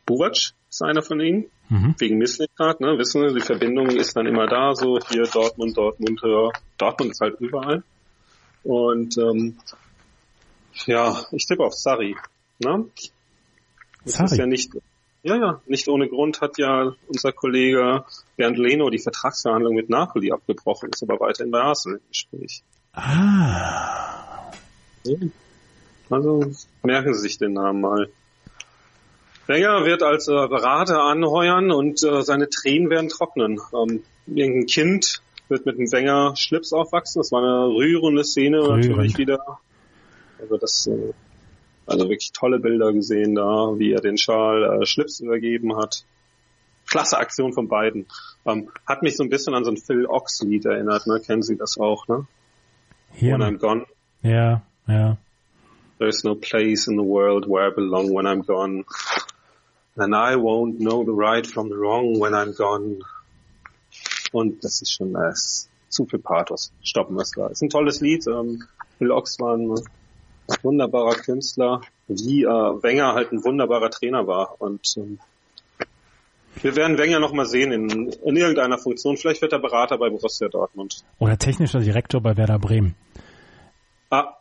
Buvac 0.06 0.52
ist 0.68 0.82
einer 0.82 1.02
von 1.02 1.20
ihnen. 1.20 1.46
Mhm. 1.68 1.94
Wegen 1.98 2.18
Misslichkeit, 2.18 2.80
ne? 2.80 2.98
Wissen 2.98 3.28
Sie, 3.28 3.34
die 3.34 3.40
Verbindung 3.40 3.88
ist 3.88 4.14
dann 4.14 4.26
immer 4.26 4.46
da, 4.46 4.74
so 4.74 4.98
hier 5.08 5.24
Dortmund, 5.24 5.76
Dortmund, 5.76 6.20
ja. 6.22 6.50
Dortmund 6.76 7.12
ist 7.12 7.20
halt 7.20 7.40
überall. 7.40 7.82
Und 8.62 9.16
ähm, 9.16 9.56
ja, 10.86 11.24
ich 11.32 11.46
tippe 11.46 11.64
auf 11.64 11.74
Sari. 11.74 12.16
Ne? 12.58 12.86
Das 14.04 14.14
Sarri. 14.14 14.32
ist 14.32 14.38
ja 14.38 14.46
nicht, 14.46 14.72
ja, 15.22 15.36
ja, 15.36 15.62
nicht 15.66 15.88
ohne 15.88 16.08
Grund 16.08 16.40
hat 16.40 16.58
ja 16.58 16.92
unser 17.08 17.32
Kollege 17.32 18.04
Bernd 18.36 18.58
Leno 18.58 18.90
die 18.90 18.98
Vertragsverhandlung 18.98 19.74
mit 19.74 19.88
Napoli 19.88 20.32
abgebrochen, 20.32 20.90
ist 20.90 21.02
aber 21.02 21.20
weiterhin 21.20 21.52
bei 21.52 21.60
Arsenal 21.60 21.98
im 21.98 22.08
Gespräch. 22.08 22.62
Ah. 22.92 24.52
Ja. 25.04 25.16
Also 26.10 26.52
merken 26.82 27.14
Sie 27.14 27.20
sich 27.20 27.38
den 27.38 27.54
Namen 27.54 27.80
mal. 27.80 28.10
Wenger 29.52 29.84
wird 29.84 30.02
als 30.02 30.28
äh, 30.28 30.32
Berater 30.48 31.02
anheuern 31.02 31.70
und 31.70 32.02
äh, 32.02 32.22
seine 32.22 32.48
Tränen 32.48 32.88
werden 32.90 33.08
trocknen. 33.08 33.60
Ähm, 33.74 34.02
irgendein 34.26 34.66
Kind 34.66 35.22
wird 35.48 35.66
mit 35.66 35.76
einem 35.78 35.92
Wenger 35.92 36.34
Schlips 36.36 36.72
aufwachsen. 36.72 37.20
Das 37.20 37.32
war 37.32 37.42
eine 37.42 37.74
rührende 37.74 38.24
Szene 38.24 38.62
Rührend. 38.62 38.86
natürlich 38.86 39.18
wieder. 39.18 39.58
Also 40.40 40.56
das, 40.56 40.86
äh, 40.86 41.12
also 41.86 42.04
wirklich 42.08 42.32
tolle 42.32 42.58
Bilder 42.58 42.92
gesehen 42.92 43.34
da, 43.34 43.78
wie 43.78 43.92
er 43.92 44.00
den 44.00 44.16
Schal 44.16 44.80
äh, 44.82 44.86
Schlips 44.86 45.20
übergeben 45.20 45.76
hat. 45.76 46.04
Klasse 46.86 47.18
Aktion 47.18 47.52
von 47.52 47.68
beiden. 47.68 48.06
Ähm, 48.46 48.70
hat 48.86 49.02
mich 49.02 49.16
so 49.16 49.22
ein 49.22 49.30
bisschen 49.30 49.54
an 49.54 49.64
so 49.64 49.70
ein 49.70 49.76
Phil 49.76 50.06
Ox 50.06 50.42
Lied 50.42 50.64
erinnert, 50.64 51.06
ne? 51.06 51.20
Kennen 51.20 51.42
Sie 51.42 51.56
das 51.56 51.78
auch, 51.78 52.08
ne? 52.08 52.26
Hier. 53.12 53.34
When 53.34 53.42
I'm 53.42 53.58
gone. 53.58 53.86
Ja, 54.22 54.62
ja. 54.86 55.18
There's 55.98 56.24
no 56.24 56.34
place 56.34 56.88
in 56.88 56.96
the 56.96 57.04
world 57.04 57.46
where 57.46 57.68
I 57.68 57.74
belong 57.74 58.12
when 58.12 58.26
I'm 58.26 58.44
gone. 58.44 58.84
And 59.96 60.14
I 60.14 60.36
won't 60.36 60.78
know 60.78 61.04
the 61.04 61.12
right 61.12 61.46
from 61.46 61.68
the 61.68 61.76
wrong 61.76 62.18
when 62.18 62.32
I'm 62.32 62.56
gone. 62.56 63.00
Und 64.32 64.64
das 64.64 64.80
ist 64.80 64.92
schon 64.92 65.14
äh, 65.14 65.34
zu 65.88 66.06
viel 66.06 66.18
Pathos. 66.18 66.72
Stoppen 66.82 67.16
wir 67.16 67.22
es 67.22 67.32
da. 67.32 67.48
Ist 67.48 67.62
ein 67.62 67.68
tolles 67.68 68.00
Lied. 68.00 68.26
Ähm, 68.26 68.64
Phil 68.98 69.10
Ox 69.10 69.38
war 69.38 69.54
ein 69.56 69.74
wunderbarer 70.62 71.14
Künstler, 71.14 71.82
wie 72.08 72.44
äh, 72.44 72.46
Wenger 72.46 73.12
halt 73.12 73.32
ein 73.32 73.44
wunderbarer 73.44 73.90
Trainer 73.90 74.26
war. 74.26 74.60
Und 74.60 74.94
ähm, 74.96 75.18
wir 76.62 76.76
werden 76.76 76.96
Wenger 76.96 77.18
noch 77.18 77.32
mal 77.32 77.46
sehen 77.46 77.72
in, 77.72 78.08
in 78.08 78.36
irgendeiner 78.36 78.78
Funktion. 78.78 79.16
Vielleicht 79.16 79.42
wird 79.42 79.52
er 79.52 79.58
Berater 79.58 79.98
bei 79.98 80.08
Borussia 80.08 80.48
Dortmund. 80.48 81.04
Oder 81.18 81.36
technischer 81.36 81.80
Direktor 81.80 82.20
bei 82.22 82.36
Werder 82.36 82.58
Bremen. 82.58 82.94
Ah, 84.10 84.36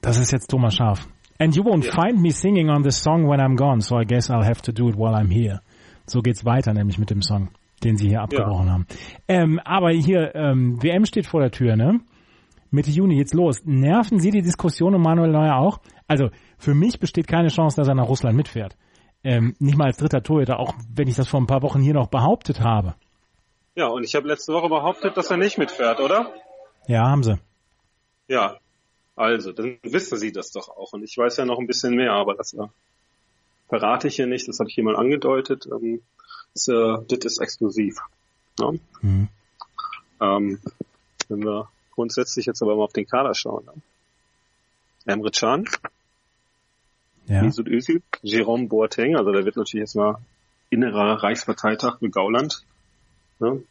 das 0.00 0.18
ist 0.18 0.32
jetzt 0.32 0.48
Thomas 0.48 0.74
Scharf. 0.74 1.08
And 1.42 1.56
you 1.56 1.64
won't 1.64 1.84
yeah. 1.84 1.92
find 1.92 2.22
me 2.22 2.30
singing 2.30 2.70
on 2.70 2.84
this 2.84 3.02
song 3.02 3.26
when 3.26 3.40
I'm 3.40 3.56
gone, 3.56 3.80
so 3.80 3.96
I 3.96 4.04
guess 4.04 4.30
I'll 4.30 4.44
have 4.44 4.62
to 4.62 4.72
do 4.72 4.88
it 4.88 4.94
while 4.94 5.12
I'm 5.12 5.28
here. 5.28 5.60
So 6.06 6.20
geht's 6.20 6.44
weiter, 6.44 6.72
nämlich 6.72 6.98
mit 6.98 7.10
dem 7.10 7.20
Song, 7.20 7.48
den 7.82 7.96
Sie 7.96 8.10
hier 8.10 8.20
abgebrochen 8.20 8.66
ja. 8.66 8.72
haben. 8.72 8.86
Ähm, 9.26 9.60
aber 9.64 9.90
hier, 9.90 10.36
ähm, 10.36 10.80
WM 10.80 11.04
steht 11.04 11.26
vor 11.26 11.40
der 11.40 11.50
Tür, 11.50 11.74
ne? 11.74 11.98
Mitte 12.70 12.90
Juni 12.92 13.16
geht's 13.16 13.34
los. 13.34 13.60
Nerven 13.64 14.20
Sie 14.20 14.30
die 14.30 14.42
Diskussion 14.42 14.94
um 14.94 15.02
Manuel 15.02 15.32
Neuer 15.32 15.56
auch? 15.56 15.80
Also, 16.06 16.30
für 16.58 16.74
mich 16.74 17.00
besteht 17.00 17.26
keine 17.26 17.48
Chance, 17.48 17.76
dass 17.76 17.88
er 17.88 17.96
nach 17.96 18.08
Russland 18.08 18.36
mitfährt. 18.36 18.76
Ähm, 19.24 19.56
nicht 19.58 19.76
mal 19.76 19.86
als 19.86 19.96
dritter 19.96 20.22
Torhüter, 20.22 20.60
auch 20.60 20.74
wenn 20.94 21.08
ich 21.08 21.16
das 21.16 21.26
vor 21.26 21.40
ein 21.40 21.48
paar 21.48 21.62
Wochen 21.62 21.80
hier 21.80 21.94
noch 21.94 22.06
behauptet 22.06 22.60
habe. 22.60 22.94
Ja, 23.74 23.88
und 23.88 24.04
ich 24.04 24.14
habe 24.14 24.28
letzte 24.28 24.52
Woche 24.52 24.68
behauptet, 24.68 25.16
dass 25.16 25.28
er 25.28 25.38
nicht 25.38 25.58
mitfährt, 25.58 25.98
oder? 25.98 26.32
Ja, 26.86 27.10
haben 27.10 27.24
sie. 27.24 27.40
Ja, 28.28 28.58
also, 29.16 29.52
dann 29.52 29.78
wissen 29.82 30.18
Sie 30.18 30.32
das 30.32 30.50
doch 30.52 30.68
auch. 30.68 30.92
Und 30.92 31.02
ich 31.02 31.16
weiß 31.16 31.36
ja 31.36 31.44
noch 31.44 31.58
ein 31.58 31.66
bisschen 31.66 31.94
mehr, 31.94 32.12
aber 32.12 32.34
das 32.34 32.54
äh, 32.54 32.66
verrate 33.68 34.08
ich 34.08 34.16
hier 34.16 34.26
nicht. 34.26 34.48
Das 34.48 34.58
habe 34.58 34.68
ich 34.68 34.74
hier 34.74 34.84
mal 34.84 34.96
angedeutet. 34.96 35.66
Ähm, 35.66 36.02
das, 36.54 36.68
äh, 36.68 36.96
das 37.08 37.24
ist 37.24 37.38
exklusiv. 37.38 37.98
Ja? 38.58 38.72
Mhm. 39.00 39.28
Ähm, 40.20 40.60
wenn 41.28 41.44
wir 41.44 41.68
grundsätzlich 41.94 42.46
jetzt 42.46 42.62
aber 42.62 42.76
mal 42.76 42.84
auf 42.84 42.92
den 42.92 43.06
Kader 43.06 43.34
schauen. 43.34 43.64
Ne? 43.64 43.72
Emre 45.04 45.30
Can, 45.30 45.66
ja. 47.26 47.42
Mesut 47.42 47.68
Özil, 47.68 48.02
Jerome 48.22 48.68
Boateng, 48.68 49.16
also 49.16 49.32
da 49.32 49.44
wird 49.44 49.56
natürlich 49.56 49.82
jetzt 49.82 49.96
mal 49.96 50.18
innerer 50.70 51.22
Reichsparteitag 51.22 52.00
mit 52.00 52.12
Gauland. 52.12 52.64
Ne? 53.38 53.62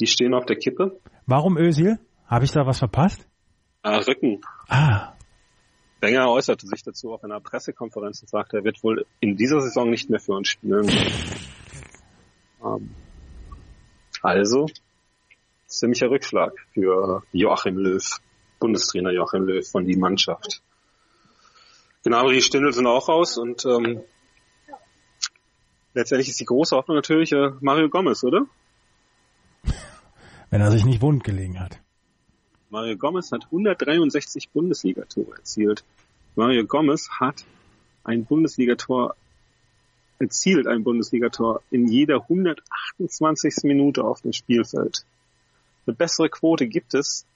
Die 0.00 0.06
stehen 0.06 0.34
auf 0.34 0.46
der 0.46 0.56
Kippe. 0.56 0.98
Warum 1.26 1.56
Özil? 1.56 1.98
Habe 2.26 2.44
ich 2.44 2.52
da 2.52 2.66
was 2.66 2.78
verpasst? 2.78 3.26
Ah, 3.82 3.98
Rücken. 3.98 4.40
Ah. 4.72 5.12
Wenger 6.00 6.30
äußerte 6.30 6.66
sich 6.66 6.82
dazu 6.82 7.12
auf 7.12 7.22
einer 7.24 7.40
Pressekonferenz 7.40 8.22
und 8.22 8.30
sagte, 8.30 8.56
er 8.56 8.64
wird 8.64 8.82
wohl 8.82 9.04
in 9.20 9.36
dieser 9.36 9.60
Saison 9.60 9.90
nicht 9.90 10.08
mehr 10.08 10.18
für 10.18 10.32
uns 10.32 10.48
spielen. 10.48 10.88
ähm, 12.64 12.94
also, 14.22 14.66
ziemlicher 15.66 16.08
Rückschlag 16.08 16.54
für 16.72 17.22
Joachim 17.32 17.76
Löw, 17.76 18.02
Bundestrainer 18.60 19.12
Joachim 19.12 19.44
Löw 19.44 19.68
von 19.68 19.84
die 19.84 19.96
Mannschaft. 19.96 20.62
Genau, 22.02 22.30
die 22.30 22.40
Stindel 22.40 22.72
sind 22.72 22.86
auch 22.86 23.10
raus 23.10 23.36
und 23.36 23.66
ähm, 23.66 24.00
letztendlich 25.92 26.30
ist 26.30 26.40
die 26.40 26.46
große 26.46 26.74
Hoffnung 26.74 26.96
natürlich 26.96 27.30
äh, 27.32 27.50
Mario 27.60 27.90
Gomez, 27.90 28.24
oder? 28.24 28.46
Wenn 30.48 30.62
er 30.62 30.70
sich 30.70 30.86
nicht 30.86 31.02
wund 31.02 31.24
gelegen 31.24 31.60
hat. 31.60 31.78
Mario 32.72 32.96
Gomez 32.96 33.30
hat 33.32 33.44
163 33.44 34.48
Bundesligatore 34.48 35.36
erzielt. 35.36 35.84
Mario 36.36 36.64
Gomez 36.64 37.10
hat 37.20 37.44
ein 38.02 38.24
Bundesligator 38.24 39.14
erzielt, 40.18 40.66
ein 40.66 40.82
Bundesligator 40.82 41.60
in 41.70 41.86
jeder 41.86 42.22
128. 42.22 43.64
Minute 43.64 44.02
auf 44.02 44.22
dem 44.22 44.32
Spielfeld. 44.32 45.04
Eine 45.86 45.96
bessere 45.96 46.30
Quote 46.30 46.66
gibt 46.66 46.94
es 46.94 47.26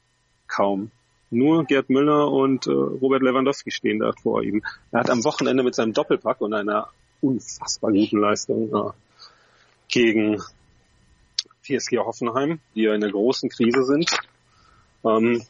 kaum. 0.49 0.91
Nur 1.31 1.67
Gerd 1.67 1.91
Müller 1.91 2.33
und 2.33 2.67
äh, 2.67 2.71
Robert 2.71 3.21
Lewandowski 3.21 3.71
stehen 3.71 3.99
da 3.99 4.13
vor 4.13 4.43
ihm. 4.43 4.63
Er 4.91 5.01
hat 5.01 5.11
am 5.11 5.23
Wochenende 5.23 5.63
mit 5.63 5.75
seinem 5.75 5.93
Doppelpack 5.93 6.41
und 6.41 6.55
einer 6.55 6.89
unfassbar 7.21 7.93
guten 7.93 8.21
Leistung 8.21 8.75
äh, 8.75 8.91
gegen 9.89 10.41
PSG 11.63 11.99
Hoffenheim, 11.99 12.59
die 12.75 12.85
ja 12.85 12.95
in 12.95 13.05
einer 13.05 13.13
großen 13.13 13.51
Krise 13.51 13.85
sind, 13.85 14.11
ähm, 15.07 15.43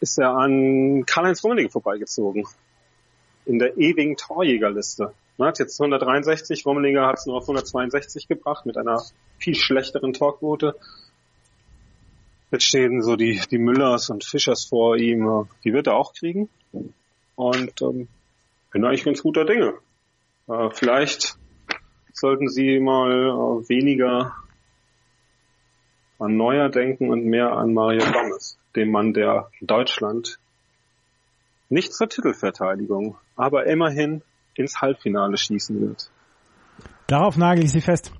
ist 0.00 0.18
er 0.18 0.30
an 0.36 1.04
Karl-Heinz 1.06 1.42
Rummenigge 1.42 1.70
vorbeigezogen. 1.70 2.46
In 3.46 3.58
der 3.58 3.76
ewigen 3.78 4.16
Torjägerliste. 4.16 5.12
Man 5.38 5.48
hat 5.48 5.58
jetzt 5.58 5.80
163, 5.80 6.66
Rommelinger 6.66 7.06
hat 7.06 7.18
es 7.18 7.26
nur 7.26 7.36
auf 7.36 7.44
162 7.44 8.28
gebracht 8.28 8.66
mit 8.66 8.76
einer 8.76 9.02
viel 9.38 9.54
schlechteren 9.54 10.12
Torquote. 10.12 10.74
Jetzt 12.50 12.64
stehen 12.64 13.02
so 13.02 13.16
die, 13.16 13.40
die 13.50 13.58
Müllers 13.58 14.10
und 14.10 14.24
Fischers 14.24 14.64
vor 14.64 14.96
ihm. 14.96 15.48
Die 15.64 15.72
wird 15.72 15.86
er 15.86 15.96
auch 15.96 16.12
kriegen. 16.14 16.48
Und 17.36 17.82
ähm, 17.82 18.08
bin 18.72 18.84
eigentlich 18.84 19.04
ganz 19.04 19.22
guter 19.22 19.44
Dinge. 19.44 19.74
Äh, 20.48 20.70
vielleicht 20.72 21.38
sollten 22.12 22.48
Sie 22.48 22.80
mal 22.80 23.12
äh, 23.12 23.68
weniger 23.68 24.34
an 26.18 26.36
Neuer 26.36 26.68
denken 26.68 27.10
und 27.10 27.24
mehr 27.24 27.52
an 27.52 27.74
Mario 27.74 28.04
Gomez, 28.12 28.58
dem 28.74 28.90
Mann, 28.90 29.12
der 29.12 29.50
Deutschland 29.60 30.38
nicht 31.68 31.92
zur 31.92 32.08
Titelverteidigung, 32.08 33.16
aber 33.36 33.66
immerhin 33.66 34.22
ins 34.54 34.80
Halbfinale 34.80 35.36
schießen 35.36 35.80
wird. 35.80 36.10
Darauf 37.06 37.36
nagel 37.36 37.64
ich 37.64 37.72
Sie 37.72 37.80
fest. 37.80 38.12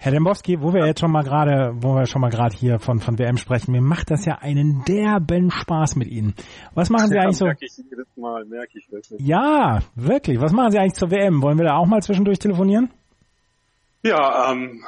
Herr 0.00 0.12
Dembowski, 0.12 0.62
wo 0.62 0.72
wir 0.72 0.86
jetzt 0.86 1.00
schon 1.00 1.10
mal 1.10 1.24
gerade, 1.24 1.72
wo 1.74 1.94
wir 1.94 2.06
schon 2.06 2.20
mal 2.20 2.30
gerade 2.30 2.56
hier 2.56 2.78
von, 2.78 3.00
von 3.00 3.18
WM 3.18 3.36
sprechen, 3.36 3.72
mir 3.72 3.80
macht 3.80 4.12
das 4.12 4.24
ja 4.24 4.36
einen 4.36 4.84
derben 4.84 5.50
Spaß 5.50 5.96
mit 5.96 6.06
Ihnen. 6.06 6.34
Was 6.74 6.88
machen 6.88 7.08
Sie 7.08 7.16
ja, 7.16 7.22
eigentlich 7.22 7.36
so? 7.36 7.46
Merke 7.46 7.64
ich 7.64 7.76
jedes 7.76 8.06
Mal, 8.16 8.44
merke 8.44 8.78
ich 8.78 8.92
wirklich. 8.92 9.20
Ja, 9.20 9.80
wirklich. 9.96 10.40
Was 10.40 10.52
machen 10.52 10.70
Sie 10.70 10.78
eigentlich 10.78 10.94
zur 10.94 11.10
WM? 11.10 11.42
Wollen 11.42 11.58
wir 11.58 11.64
da 11.64 11.76
auch 11.76 11.86
mal 11.86 12.00
zwischendurch 12.00 12.38
telefonieren? 12.38 12.90
Ja, 14.04 14.52
ähm, 14.52 14.84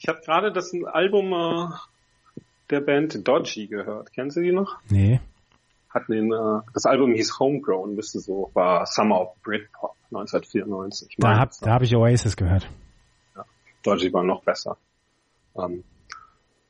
ich 0.00 0.08
habe 0.08 0.20
gerade 0.22 0.50
das 0.50 0.72
Album 0.92 1.32
äh, 1.32 2.40
der 2.70 2.80
Band 2.80 3.28
Dodgy 3.28 3.66
gehört. 3.66 4.12
Kennen 4.14 4.30
Sie 4.30 4.42
die 4.42 4.52
noch? 4.52 4.78
Nee. 4.88 5.20
Hatten 5.90 6.12
den, 6.12 6.32
äh, 6.32 6.60
das 6.72 6.86
Album 6.86 7.12
hieß 7.12 7.38
Homegrown, 7.38 7.94
müsste 7.94 8.18
so, 8.18 8.50
war 8.54 8.86
Summer 8.86 9.20
of 9.20 9.36
Britpop 9.42 9.94
1994. 10.06 11.16
Da 11.18 11.38
habe 11.38 11.52
hab 11.66 11.82
ich 11.82 11.94
Oasis 11.94 12.36
gehört. 12.36 12.68
Dodgy 13.82 14.12
war 14.12 14.24
noch 14.24 14.42
besser. 14.42 14.78
Ähm, 15.56 15.84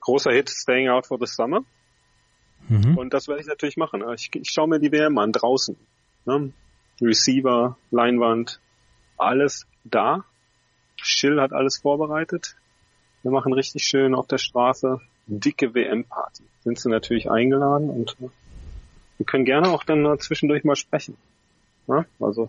großer 0.00 0.32
Hit, 0.32 0.50
Staying 0.50 0.88
Out 0.88 1.06
for 1.06 1.18
the 1.18 1.26
Summer. 1.26 1.60
Mhm. 2.68 2.98
Und 2.98 3.14
das 3.14 3.28
werde 3.28 3.42
ich 3.42 3.46
natürlich 3.46 3.76
machen. 3.76 4.02
Ich, 4.14 4.30
ich 4.34 4.50
schaue 4.50 4.68
mir 4.68 4.80
die 4.80 4.90
WM 4.90 5.16
an, 5.18 5.30
draußen. 5.30 5.76
Ne? 6.24 6.52
Receiver, 7.00 7.76
Leinwand, 7.92 8.60
alles 9.16 9.66
da. 9.84 10.24
Schill 10.96 11.40
hat 11.40 11.52
alles 11.52 11.78
vorbereitet. 11.78 12.56
Wir 13.22 13.30
machen 13.30 13.52
richtig 13.52 13.84
schön 13.84 14.14
auf 14.14 14.26
der 14.26 14.38
Straße 14.38 15.00
dicke 15.26 15.74
WM-Party. 15.74 16.42
Sind 16.64 16.78
sie 16.78 16.88
natürlich 16.88 17.30
eingeladen 17.30 17.90
und 17.90 18.16
äh, 18.20 18.28
wir 19.18 19.26
können 19.26 19.44
gerne 19.44 19.68
auch 19.70 19.84
dann 19.84 20.18
zwischendurch 20.18 20.64
mal 20.64 20.76
sprechen. 20.76 21.16
Ja? 21.86 22.04
Also 22.18 22.48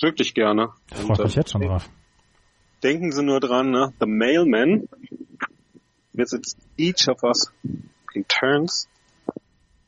wirklich 0.00 0.34
gerne. 0.34 0.70
Ich 0.90 0.98
freue 0.98 1.24
mich 1.24 1.36
äh, 1.36 1.40
jetzt 1.40 1.52
schon 1.52 1.62
drauf 1.62 1.88
denken 2.82 3.12
Sie 3.12 3.22
nur 3.22 3.40
dran, 3.40 3.70
ne? 3.70 3.92
The 4.00 4.06
mailman 4.06 4.88
visits 6.12 6.56
each 6.76 7.08
of 7.08 7.22
us 7.22 7.52
in 8.14 8.26
turns. 8.28 8.88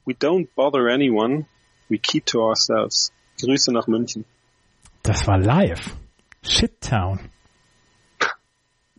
We 0.06 0.14
don't 0.14 0.48
bother 0.54 0.88
anyone. 0.88 1.46
We 1.88 1.98
keep 1.98 2.26
to 2.26 2.40
ourselves. 2.40 3.12
Grüße 3.40 3.72
nach 3.72 3.86
München. 3.86 4.24
Das 5.02 5.26
war 5.26 5.38
live. 5.38 5.96
Shittown. 6.42 7.30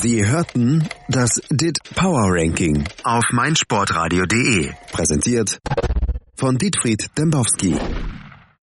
Sie 0.00 0.26
hörten 0.26 0.88
das 1.08 1.40
DIT 1.50 1.78
Power 1.94 2.24
Ranking 2.30 2.84
auf 3.04 3.24
meinsportradio.de. 3.32 4.72
Präsentiert 4.92 5.58
von 6.36 6.56
Dietfried 6.56 7.10
Dembowski 7.18 7.76